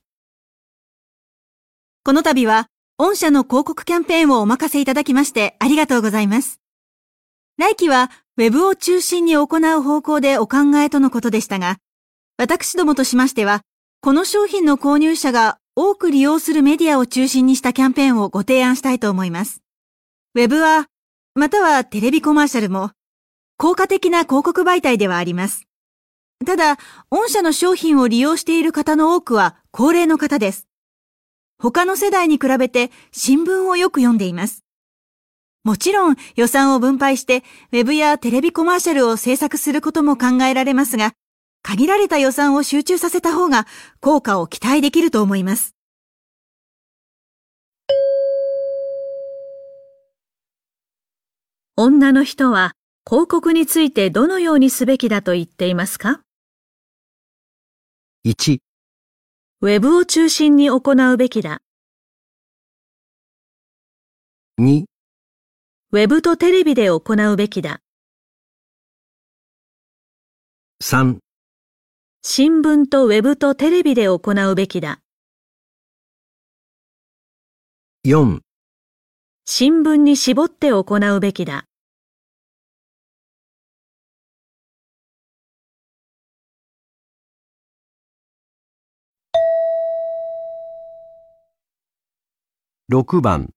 [2.05, 2.67] この度は、
[2.99, 6.61] 御社の広告キャンペーンをお任せいただきましてありがとうございます。
[7.57, 11.79] 来期は、ウェブを中心に行う方向でお考えとのことでしたが、
[12.37, 13.63] 私どもとしましては、
[14.03, 19.63] この商品の購入者が多く利用するメディアを中心にしたキャンペーンをご提案したいと思います。
[20.35, 20.89] ウェブは、
[21.35, 22.91] またはテレビコマーシャルも、
[23.61, 25.69] 効果的な広告媒体ではあります。
[26.47, 26.79] ただ、
[27.11, 30.67] 御社の商品を利用している方の多くは高齢の方です。
[31.59, 34.65] 他の世代に比べて新聞をよく読んでいます。
[35.63, 41.13] もちろん予算を分配してウェブやテレビコマーシャルを制作することも考えられますが、
[41.61, 43.67] 限られた予算を集中させた方が
[44.01, 45.75] 効果を期待できると思います。
[51.77, 52.73] 女の人は
[53.09, 56.21] 広告についてどのようにすべきだと言っていますか
[58.25, 58.59] ？1、
[59.63, 61.61] ウェブを中心に行うべきだ。
[64.61, 64.85] 2、
[65.93, 67.81] ウェブとテレビで行うべきだ。
[70.83, 71.19] 3、
[72.23, 74.21] 新聞とウェブとテレビで行
[74.51, 75.01] うべきだ。
[78.07, 78.41] 4、
[79.47, 81.65] 新聞に絞って行うべきだ。
[92.93, 93.51] 6番、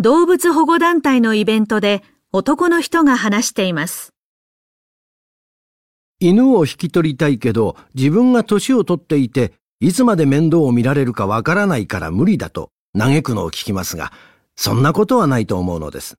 [0.00, 4.12] 動物保護団体のイベントで男の人が話しています。
[6.18, 14.12] 犬を引き取りたいけど、自分が年を取っていて、いつまで面倒を見られるかわからないから無理だと嘆くのを聞きますが、
[14.56, 16.16] そんなことはないと思うのです。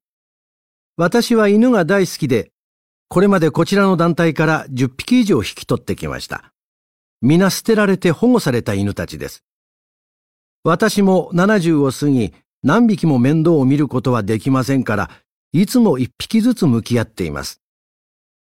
[0.95, 2.53] 私は犬が大好きで、
[3.09, 6.53] これまでこちらの団体から10匹以上引き取ってきました。
[7.21, 9.43] 皆捨てられて保護された犬たちです。
[10.65, 15.11] 私も70を過ぎ、何匹も面倒を見ることはできませんから、
[15.53, 17.61] いつも1匹ずつ向き合っています。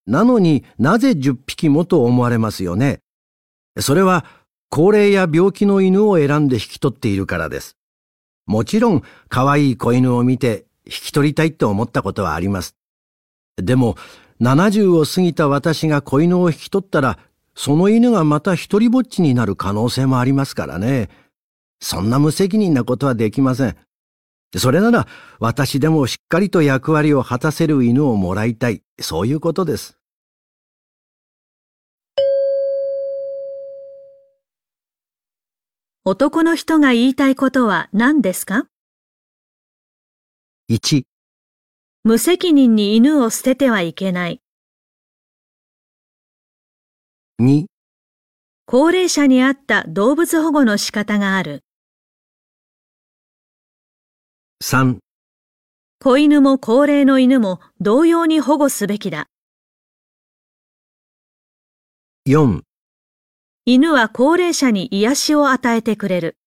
[0.05, 2.99] なのになぜ10匹もと思われますよね？
[3.80, 4.26] それは
[4.70, 7.78] 高齢や病気の犬を選んで引き取っているからです。
[8.45, 12.76] もちろん可愛い子犬を見て引き取りたいと思ったことはあります。
[13.55, 13.95] でも
[14.41, 17.20] 70を過ぎた私が子犬を引き取ったら
[17.55, 21.09] その犬がまた一人ぼっちになる可能性もありますからね。
[21.82, 23.78] そんな無責任なことはできません。
[24.56, 25.08] それなら
[25.40, 28.84] 私でもしっかりと役割を果たせる犬をもらいたい。
[29.00, 29.98] そういうことです。
[36.04, 38.66] 男の人が言いたいことは何ですか
[40.70, 41.04] ？1、
[42.04, 44.42] 無責任に犬を捨ててはいけない。
[47.40, 47.66] 2、
[48.66, 51.64] 高齢者に合った動物保護の仕方がある。
[54.64, 54.99] 3、
[55.99, 59.26] 子犬も高齢の犬も同様に保護すべきだ。
[62.30, 62.62] 4、
[63.66, 66.38] 犬は高齢者に癒しを与えてくれる。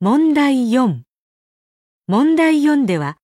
[0.00, 1.02] 問題4
[2.08, 3.16] 問題4では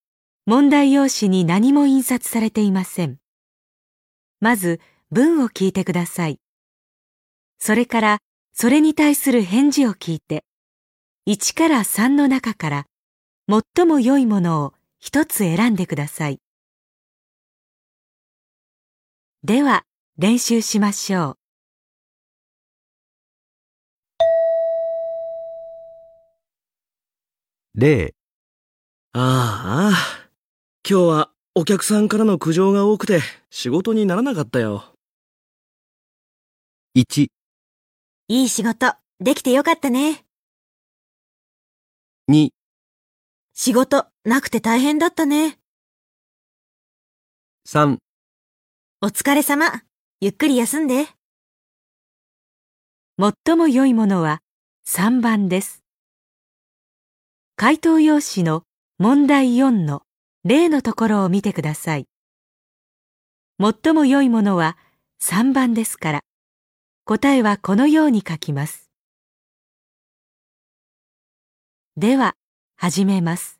[0.46, 3.23] 問題用紙に何も印刷されていません。
[4.44, 4.78] まず
[5.10, 6.38] 文を聞いてください。
[7.58, 8.18] それから
[8.52, 10.44] それに対する返事を聞いて
[11.26, 12.86] 1から3の中から
[13.48, 16.40] 最も良いものを一つ選んでください。
[19.44, 19.84] では
[20.18, 21.38] 練習しましょ
[27.74, 27.80] う。
[27.80, 28.14] 例、
[29.14, 30.28] ああ、
[30.86, 34.92] 今日はお客さんからの苦情が多くて仕事にならなかったよ。
[36.96, 37.28] 1、
[38.26, 40.24] いい仕事、できてよかったね。
[42.28, 42.48] 2、
[43.52, 45.60] 仕事、なくて大変だったね。
[47.68, 47.98] 3、
[49.00, 49.82] お疲れ様。
[50.20, 51.06] ゆっくり休んで。
[53.16, 54.40] 最も良いものは
[54.88, 55.84] 3番です。
[57.54, 58.64] 回答用紙の
[58.98, 60.03] 問題4の
[60.46, 62.06] 例のところを見てください。
[63.58, 64.76] 最も良いものは
[65.22, 66.20] 3番ですから、
[67.06, 68.90] 答えはこのように書きます。
[71.96, 72.34] では、
[72.76, 73.58] 始めます。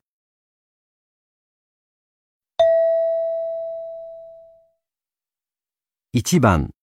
[6.14, 6.74] 1番、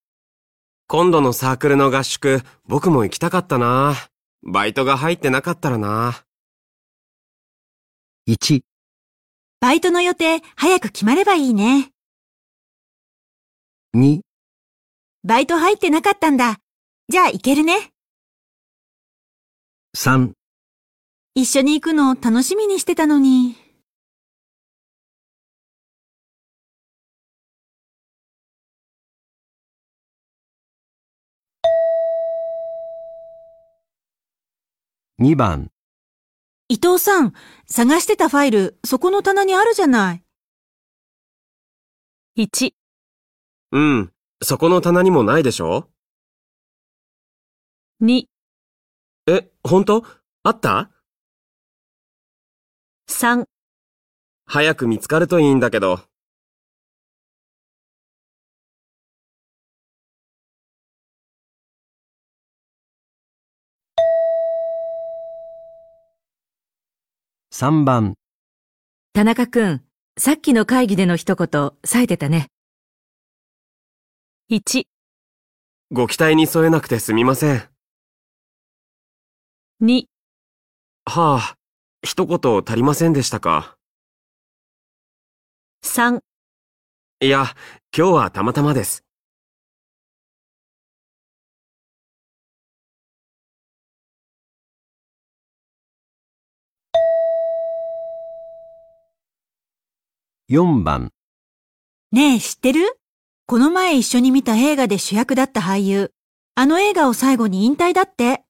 [0.87, 3.93] 今度のサークルの合宿、僕も行きたかったな。
[4.41, 6.25] バイトが入ってなかったらな。
[8.27, 8.63] 1、
[9.61, 11.91] バイトの予定、早く決まればいいね。
[13.95, 14.21] 2、
[15.23, 16.57] バイト入ってなかったんだ。
[17.09, 17.91] じゃあ行けるね。
[19.95, 20.31] 3、
[21.35, 23.55] 一緒に行くの楽しみにしてたのに。
[35.19, 35.69] 2番、
[36.71, 37.33] 伊藤さん、
[37.67, 40.23] 探してたファイル、そこの棚にあるじゃない。
[42.37, 42.71] 1、
[43.73, 44.13] うん。
[44.41, 45.89] そこの棚にもないでしょ
[48.01, 48.23] ？2、
[49.27, 50.05] え、本当？
[50.43, 50.91] あった
[53.09, 53.43] ？3、
[54.45, 55.99] 早く見つかるといいんだけど。
[67.61, 68.15] 3番、
[69.13, 69.83] 田中くん、
[70.17, 72.47] さっきの会議での一言、冴えてたね。
[74.49, 74.85] 1、
[75.91, 77.61] ご期待に添えなくてすみません。
[79.83, 80.05] 2、
[81.05, 81.55] はあ、
[82.01, 83.75] 一言足りませんでしたか。
[85.83, 86.19] 3、
[87.19, 87.45] いや、
[87.95, 89.03] 今日はたまたまです。
[100.51, 101.13] 4番、
[102.11, 102.99] ねえ、知ってる？
[103.45, 106.11] この前一緒に見た映画で主役だった俳優。
[106.55, 108.43] あの映画を最後に引退だって。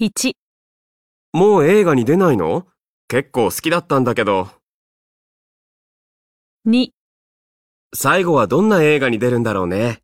[0.00, 0.32] 1、
[1.34, 2.66] もう映画に出ないの？
[3.08, 4.48] 結構好きだったんだけど。
[6.66, 6.92] 2、
[7.94, 10.00] 最後はどんな映画に出るんだろうね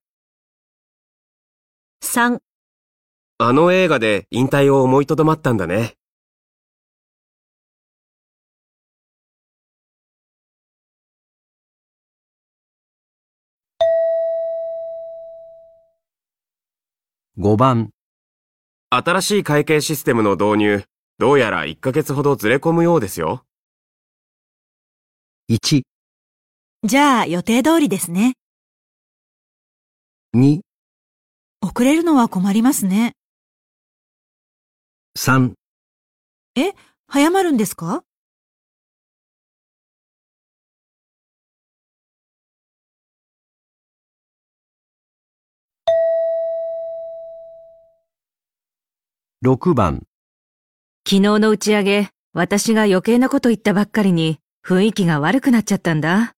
[2.05, 2.39] ？3、
[3.39, 5.96] あの映画で引退を思いとどまったんだね。
[17.39, 17.91] 5番、
[18.89, 20.85] 新しい会計システムの導入、
[21.19, 23.45] どうやら1ヶ月ほどずれ込むようですよ。
[25.51, 25.83] 1、
[26.83, 28.37] じゃあ予定通りですね。
[30.35, 30.61] 2、
[31.61, 33.13] 遅れるのは困りますね。
[35.19, 35.53] 3、
[37.07, 38.03] 早まるんですか？
[49.43, 50.07] 6番、
[51.07, 56.33] 昨日の打ち上げ、私が余計なこと言ったばっかりに、雰囲気が悪くなっちゃったんだ。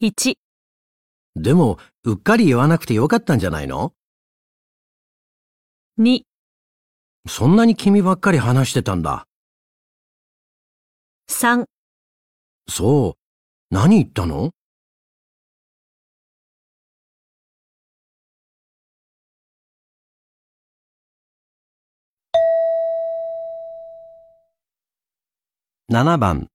[0.00, 0.36] 1、
[1.34, 3.94] でも、うっかり言わなくてよかったんじゃないの
[5.98, 6.20] ？2、
[7.26, 9.26] そんなに君ばっかり話してたんだ。
[11.28, 11.64] 3、
[12.68, 13.74] そう。
[13.74, 14.52] 何言ったの？
[25.92, 26.48] 7番、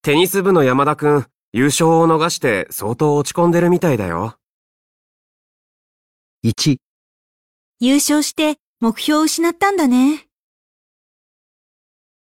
[0.00, 4.38] テニス部の山田くん、優勝を逃して相当落ち込んでるみたいだよ。
[6.46, 6.78] 1、
[7.80, 10.28] 優勝して目標を失ったんだね。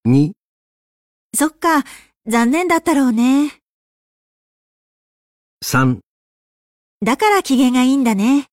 [0.06, 0.34] 2、
[1.34, 1.84] そっか、
[2.28, 3.60] 残念だったろうね。
[5.66, 6.02] 3、
[7.04, 8.51] だから機嫌がいいんだね。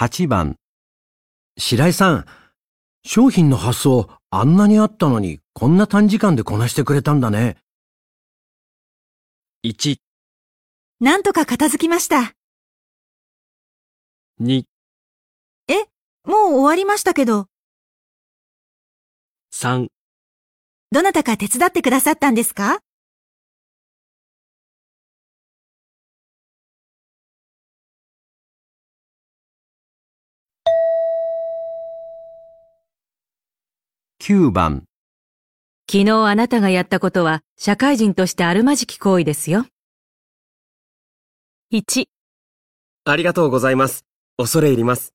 [0.00, 0.56] 8番。
[1.58, 2.24] 白井さん、
[3.04, 7.58] 商品の発送あんなにあったのにこんな短時間でこなしてくれたんだね。
[9.62, 9.98] 1、
[11.00, 12.32] なんとか片付きました。
[14.40, 14.64] 2、
[16.24, 17.48] もう終わりましたけど、
[19.52, 19.88] 3、
[20.92, 22.78] どなたか手伝ってくださったんですか？
[34.30, 34.84] 9番。
[35.90, 39.66] 昨日あなたがやったことは、社会人としてあるまじき行為ですよ。
[41.72, 42.04] 1、
[43.06, 44.04] ありがとうございます。
[44.36, 45.14] 恐れ入ります。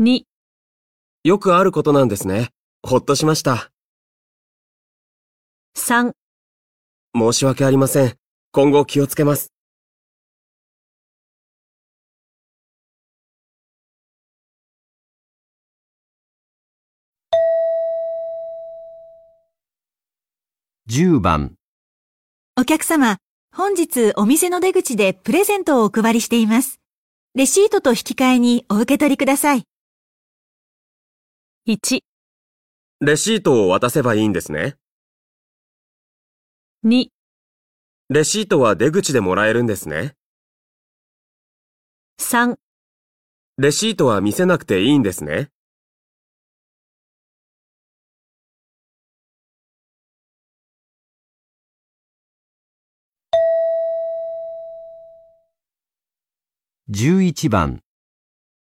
[0.00, 0.22] 2、
[1.24, 2.48] よくあることなんですね。
[2.82, 3.70] ほっとしました。
[5.76, 6.12] 3
[7.14, 8.14] 申し訳ありません。
[8.52, 9.52] 今後気をつけます。
[20.94, 21.54] 10番、
[22.60, 23.16] お客様、
[23.50, 26.80] 本日お店の出口でプレゼントをお配りしています。
[27.34, 29.64] レシートと引き換えにお受け取りください。
[31.66, 32.00] 1、
[33.00, 34.76] レシートを渡せばいいんですね。
[36.84, 37.06] 2、
[38.10, 40.14] レシートは出口でもらえるんですね。
[42.20, 42.56] 3、
[43.56, 45.48] レシートは見せなくていいんですね。
[56.94, 57.80] 11番。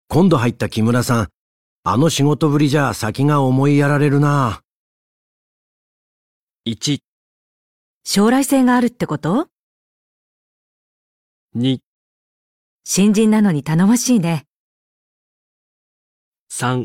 [0.08, 1.28] 今度入った木村さん、
[1.84, 4.60] あの仕事ぶりじゃ先が思いやられるな。
[6.68, 6.98] 1、
[8.04, 9.48] 将来性があるってこと
[11.56, 11.78] ？2、
[12.84, 14.44] 新人なのに頼もしいね。
[16.52, 16.84] 3、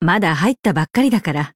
[0.00, 1.52] まだ入ったばっかりだから。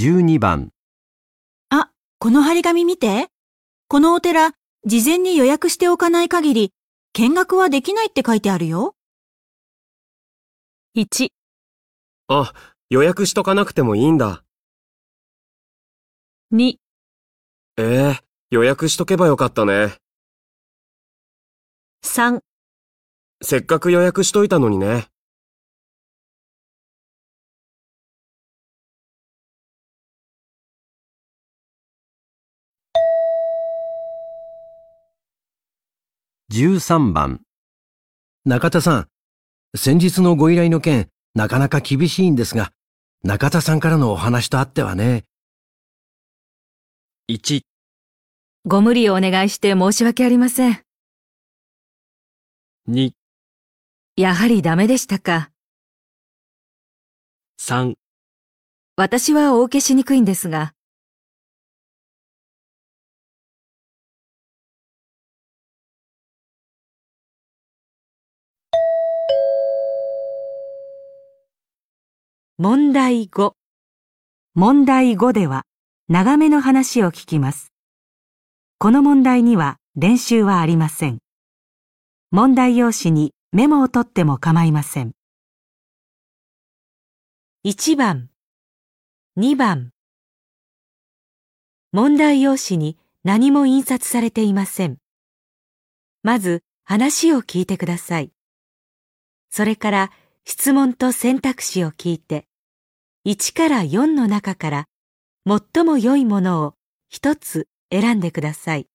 [0.00, 0.70] 12番。
[1.68, 3.28] あ、この張り紙見て。
[3.86, 4.52] このお寺、
[4.86, 6.72] 事前に予約しておかない限り、
[7.12, 8.94] 見学はできないって書いてあるよ。
[10.96, 11.28] 1、
[12.28, 12.54] あ、
[12.88, 14.42] 予約しとかなくてもいいんだ。
[16.54, 16.76] 2、
[17.76, 18.20] ええ
[18.50, 19.96] 予約しとけばよかったね。
[22.06, 22.40] 3、
[23.42, 25.08] せっかく予約しといたのにね。
[36.52, 37.42] 13番。
[38.44, 39.08] 中田さん、
[39.76, 42.72] 先日のご依頼の件、なかなか厳しいんですが、
[43.22, 45.26] 中田さんからのお話とあってはね、
[47.30, 47.60] 1、
[48.66, 50.82] ご無理をお願いして申し訳ありません。
[52.88, 53.12] 2、
[54.16, 55.52] やはりダメでしたか。
[57.60, 57.94] 3、
[58.96, 60.72] 私はお受けしにくいんですが。
[72.62, 73.54] 問題5。
[74.52, 75.62] 問題5では、
[76.08, 77.72] 長めの話を聞きます。
[78.76, 81.20] この問題には練習はありません。
[82.30, 85.12] 問題用紙にメモを取っても構いません。
[87.64, 88.28] 1番、
[89.38, 89.92] 2番。
[91.92, 94.98] 問題用紙に何も印刷されていません。
[96.22, 98.32] まず話を聞いてください。
[99.48, 100.10] それから
[100.44, 102.49] 質問と選択肢を聞いて、
[103.26, 104.84] 1から4の中から
[105.46, 106.74] 最も良いものを
[107.10, 108.86] 一つ選んでください。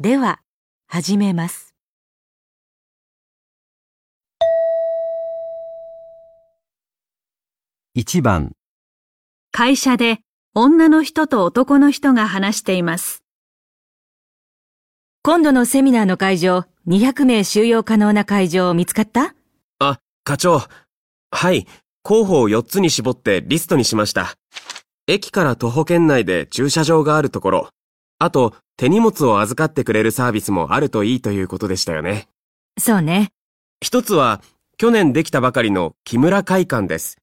[0.00, 0.40] では、
[0.88, 1.72] 始めます。
[7.96, 8.56] 1番、
[9.52, 10.18] 会社で
[10.56, 13.22] 女の人と男の人が話しています。
[15.22, 19.36] 今度のセミナーの会場、200名収容可能な会場見つかった？
[19.78, 20.62] あ、課長。
[21.30, 21.66] はい。
[22.02, 24.34] 候補を4つに絞ってリストにしました。
[25.06, 27.68] 駅から徒歩圏内で駐車場があるところ。
[28.18, 32.28] あと、手荷物を預かってくれるサービスもあるといいということでしたよね。
[32.78, 33.32] そうね。
[33.82, 34.42] 一つは、
[34.78, 37.18] 去年できたばかりの木村会館です。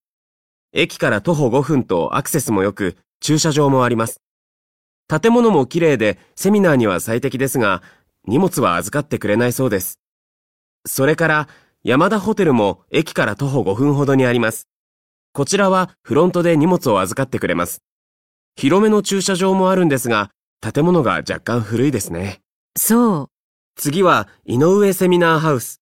[0.73, 4.21] 駅から徒歩5分とアクセスも良く、駐車場もあります。
[5.07, 7.81] 建物も綺麗で、セミナーには最適ですが、
[8.25, 9.99] 荷物は預かってくれないそうです。
[10.85, 11.47] それから、
[11.87, 14.67] 山田ホテルも駅から徒歩5分ほどにあります。
[15.31, 17.81] こちらはフロントで荷物を預かってくれます。
[18.57, 20.29] 広めの駐車場もあるんですが、
[20.59, 22.41] 建物が若干古いですね。
[22.75, 23.27] そう。
[23.77, 25.79] 次は、井上セミナーハウス。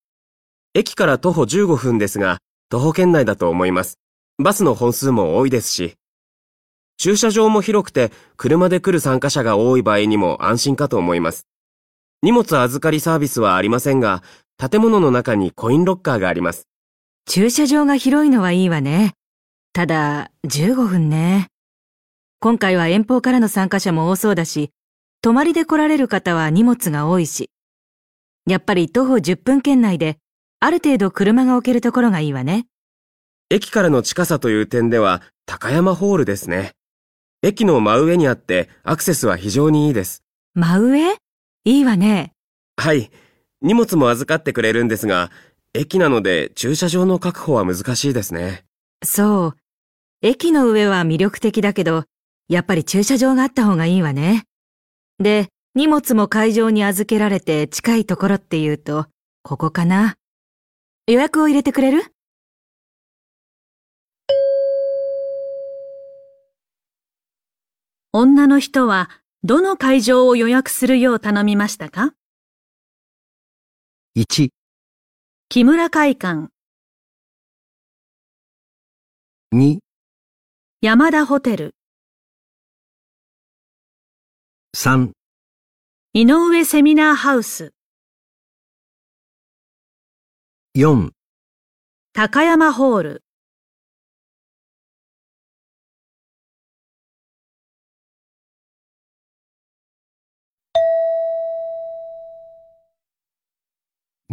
[0.76, 2.38] 駅から徒歩15分ですが、
[2.70, 3.98] 徒歩圏内だと思います。
[4.38, 5.96] バスの本数も多いですし。
[6.98, 11.48] 駐車場も広くて、車で来る参加者が多い場合にも安心かと思います。
[12.22, 14.22] 荷物預かりサービスはありませんが、
[14.58, 16.68] 建物の中にコインロッカーがあります。
[17.28, 19.14] 駐車場が広いのはいいわね。
[19.74, 21.48] ただ、15分ね。
[22.40, 24.72] 今回は遠方からの参加者も多そうだし、
[25.22, 27.50] 泊まりで来られる方は荷物が多いし。
[28.48, 30.18] やっぱり徒歩10分圏内で、
[30.62, 32.68] ある程度車が置けるところがいいわね。
[33.50, 36.72] 駅からの近さという点では、高山ホールですね。
[37.42, 40.24] 駅の真上にあって、アクセスは非常にいいです。
[40.54, 41.18] 真上？
[41.66, 42.32] いいわね。
[42.78, 43.12] はい。
[43.66, 45.32] 荷物も預かってくれるんですが、
[45.74, 48.64] 駅なので駐車場の確保は難しいですね。
[49.04, 49.58] そう。
[50.22, 52.04] 駅の上は魅力的だけど、
[52.48, 54.44] やっぱり駐車場があった方がいいわね。
[55.18, 59.08] で、荷物も会場に預けられて近いところって言うと、
[59.42, 60.16] ここかな。
[61.08, 62.04] 予約を入れてくれる？
[68.14, 69.10] 女の人は
[69.44, 72.14] どの会場を予約するよう頼みましたか？
[74.18, 74.48] 1、
[75.50, 76.48] 木村会館、
[79.54, 79.80] 2、
[80.80, 81.76] 山田ホテル、
[84.74, 85.12] 3、
[86.14, 87.74] 井上セミナーハウス、
[90.78, 91.10] 4、
[92.14, 93.25] 高山ホール、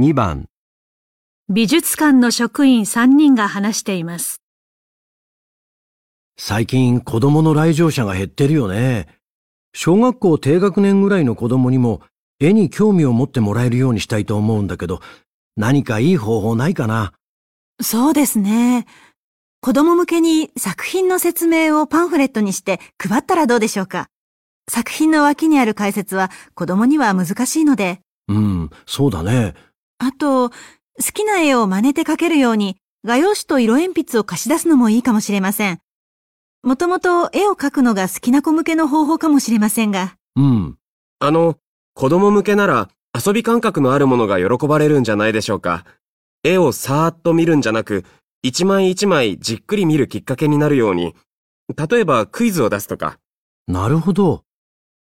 [0.03, 0.49] 2番、
[1.49, 4.43] 美術館の職員3人が話しています。
[6.37, 9.07] 最近子供の来場者が減ってるよね。
[9.75, 12.01] 小学校低学年ぐらいの子供にも
[12.41, 15.01] 絵に興味を持ってもらえるようにしたいと思うんだけど、
[15.57, 17.13] 何かいい方法ないかな？
[17.81, 18.87] そうですね。
[19.61, 24.09] 子供向けに作品の説明をパンフレットにして配ったらどうでしょうか？
[24.69, 28.01] 作品の脇にある解説は子供には難しいので。
[28.27, 29.55] うん、そうだね。
[30.03, 30.55] あと、好
[31.15, 35.79] きな絵を真似て描けるように画用紙と色鉛筆を貸し出すのもいいかもしれません。
[36.65, 40.17] もともと絵を描くのが好きな子向けの方法かもしれませんが。
[40.35, 40.77] うん。
[41.21, 41.57] あの、
[41.95, 45.85] 子供向けなら遊び感覚のあるものが喜ばれるんじゃないでしょうか。
[46.43, 48.05] 絵をさーっと見るんじゃなく、
[48.43, 51.15] 一枚一枚じっくり見るきっかけになるように、
[51.77, 53.19] 例えばクイズを出すとか。
[53.69, 54.43] なるほど。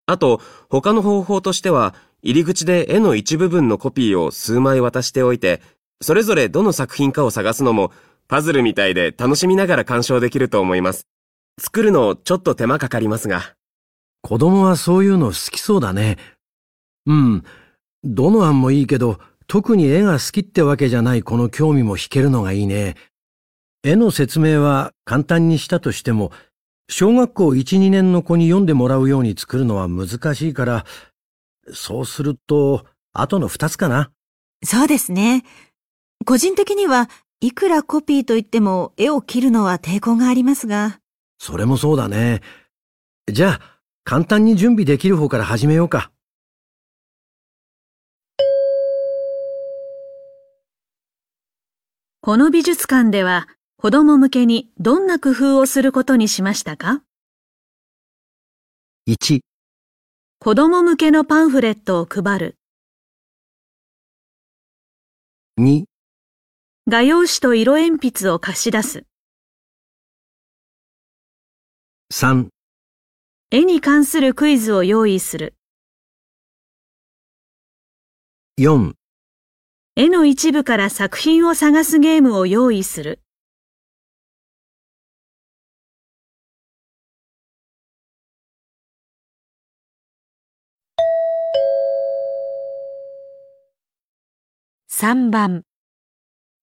[0.05, 0.39] あと、
[0.69, 5.61] 他の方法としては、入り口で絵の一部分のコピーを数枚渡しておいて、
[6.01, 7.91] それぞれどの作品かを探すのも、
[8.29, 11.05] パズルみたいで楽しみながら鑑賞できると思います。
[11.59, 13.55] 作るのちょっと手間かかりますが。
[14.21, 16.17] 子供はそういうの好きそうだね。
[17.05, 17.43] うん。
[18.05, 22.95] どの案もいいけど、特に絵が好きってわけじゃないこの興味も引けるのがいいね。
[23.83, 26.31] 絵の説明は簡単にしたとしても、
[26.89, 30.85] 小学校1、2年の子に読んでもらうように作るのは難しいから、
[31.71, 34.11] そうすると、後の2つかな。
[34.63, 35.43] そうですね。
[36.25, 37.09] 個人的には
[37.41, 40.99] いくらコピーといっても絵を切るのは抵抗がありますが。
[41.37, 42.41] それもそうだね。
[43.31, 46.11] じゃあ、簡単に準備できる方から始めようか。
[52.21, 57.03] この美術館では子供向けにどんな工夫をすることにしましたか
[59.09, 59.41] ？1、
[60.43, 62.57] 子供向けのパンフレットを配る。
[65.57, 65.85] 2、
[66.85, 69.05] 画用紙と色鉛筆を貸し出す。
[72.13, 72.49] 3、
[73.51, 75.55] 絵に関するクイズを用意する。
[78.59, 78.95] 4、
[79.95, 83.22] 絵の一部から作品を探すゲームを用意する。
[95.03, 95.63] 3番。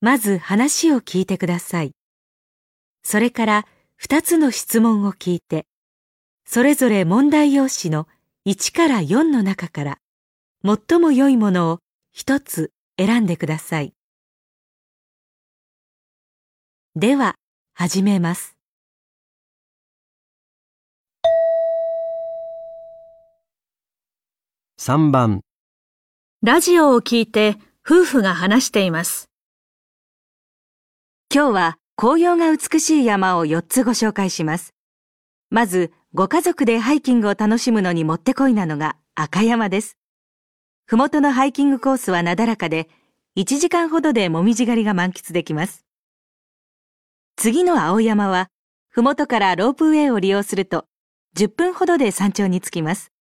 [0.00, 1.92] まず話を聞いてください。
[3.02, 3.66] それから
[4.02, 5.66] 2つの質問を聞いて、
[6.46, 8.08] それぞれ問題用紙の
[8.46, 9.98] 1から4の中から
[10.64, 11.80] 最も良いものを
[12.16, 13.92] 1つ選んでください。
[16.96, 17.34] では、
[17.74, 18.56] 始めます。
[24.78, 25.42] 3番。
[26.40, 29.30] ラジオを聞いて夫婦が話しています。
[31.34, 34.74] 今日は紅葉が美しい山を4つご紹介します。
[35.50, 39.96] まず、ご家族でハイキングを楽しむのにもってこいなのが赤山です。
[40.86, 42.88] ふもとのハイキングコースはなだらかで、
[43.36, 45.84] 1時間ほどでもみじ狩りが満喫できます。
[47.36, 48.48] 次の青山は、
[48.88, 50.86] ふもとからロープウェイを利用すると、
[51.36, 53.12] 10分ほどで山頂に着きます。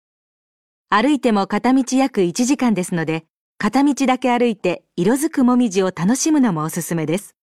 [0.89, 3.25] 歩いても片道約1時間ですので、
[3.61, 7.35] 片道だけ歩いて色づくもみじを楽しむのもおすすめです。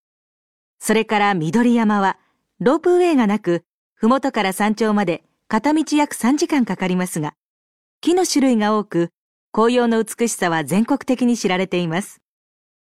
[0.79, 2.17] それから緑山は、
[2.59, 7.35] ロープウェイがなく、ふもとから山頂まで片道約3時間かかりますが、
[8.01, 9.11] 木の種類が多く、
[9.53, 12.23] 紅葉の美しさは全国的に知られています。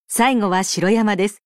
[0.08, 1.40] 最後は白山です。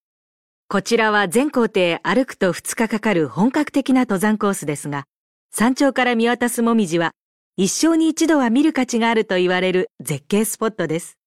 [0.69, 5.05] こちらは全行程歩くと2日かかる本格的な登山コースですが、
[5.51, 7.11] 山頂から見渡すもみじは、
[7.59, 11.19] 一生に一度は見る価値があると言われる絶景スポットです。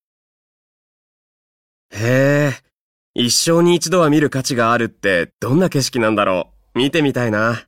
[1.92, 2.54] へえ、
[3.14, 6.80] 一生に一度は見る価値があるってどんな景色なんだろう。
[6.80, 7.68] 見てみたいな。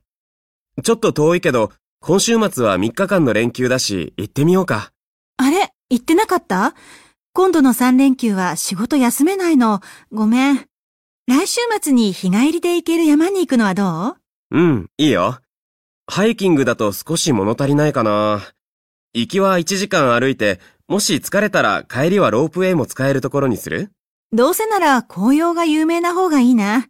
[0.82, 4.92] ちょっと遠いけど、今週末は3日間の連休だし、行ってみようか。
[5.36, 6.74] あれ言ってなかった？
[7.32, 9.80] 今度の3連休は仕事休めないの。
[10.12, 10.66] ごめん。
[11.26, 14.16] 来週末に日帰りで行ける山に行くのはど
[14.50, 14.58] う？
[14.58, 15.38] うん、いいよ。
[16.06, 18.42] ハイキングだと少し物足りないかな。
[19.12, 23.90] 行きは1時間歩いて、もし疲れたら帰りはロープウェイも使えるところにする？
[24.32, 26.86] どうせなら紅葉が有名な方がいいな。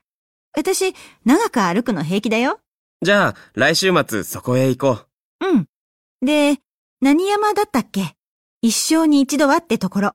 [0.54, 2.60] 私、長く歩くの平気だよ。
[3.00, 5.06] じゃあ、来週末そこへ行こ
[5.40, 5.46] う。
[5.46, 5.66] うん。
[6.20, 6.58] で、
[7.00, 8.14] 何山だったっけ？
[8.60, 10.12] 一生に一度はってところ。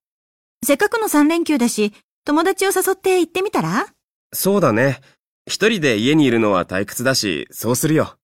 [0.63, 1.93] せっかくの3連休だし、
[2.25, 3.87] 友達を誘って行ってみたら？
[4.31, 5.01] そうだね。
[5.47, 8.17] 一人で家にいるのは退屈だし、そうするよ。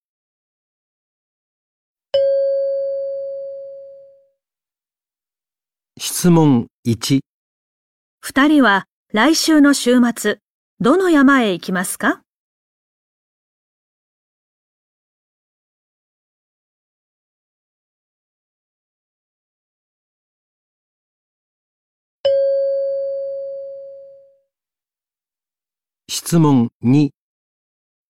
[5.98, 7.22] 質問1、
[8.20, 10.40] 二人は来週の週末、
[10.80, 12.22] どの山へ行きますか？
[26.08, 27.10] 質問2、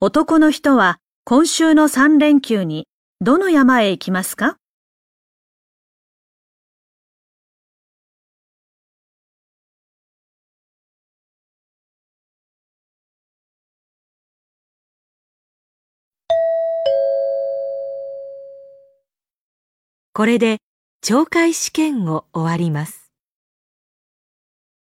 [0.02, 2.88] 男の人は今週の3連休に
[3.22, 4.61] どの山へ行きますか？
[20.22, 20.58] これで
[21.04, 23.11] 懲戒試験を終わります。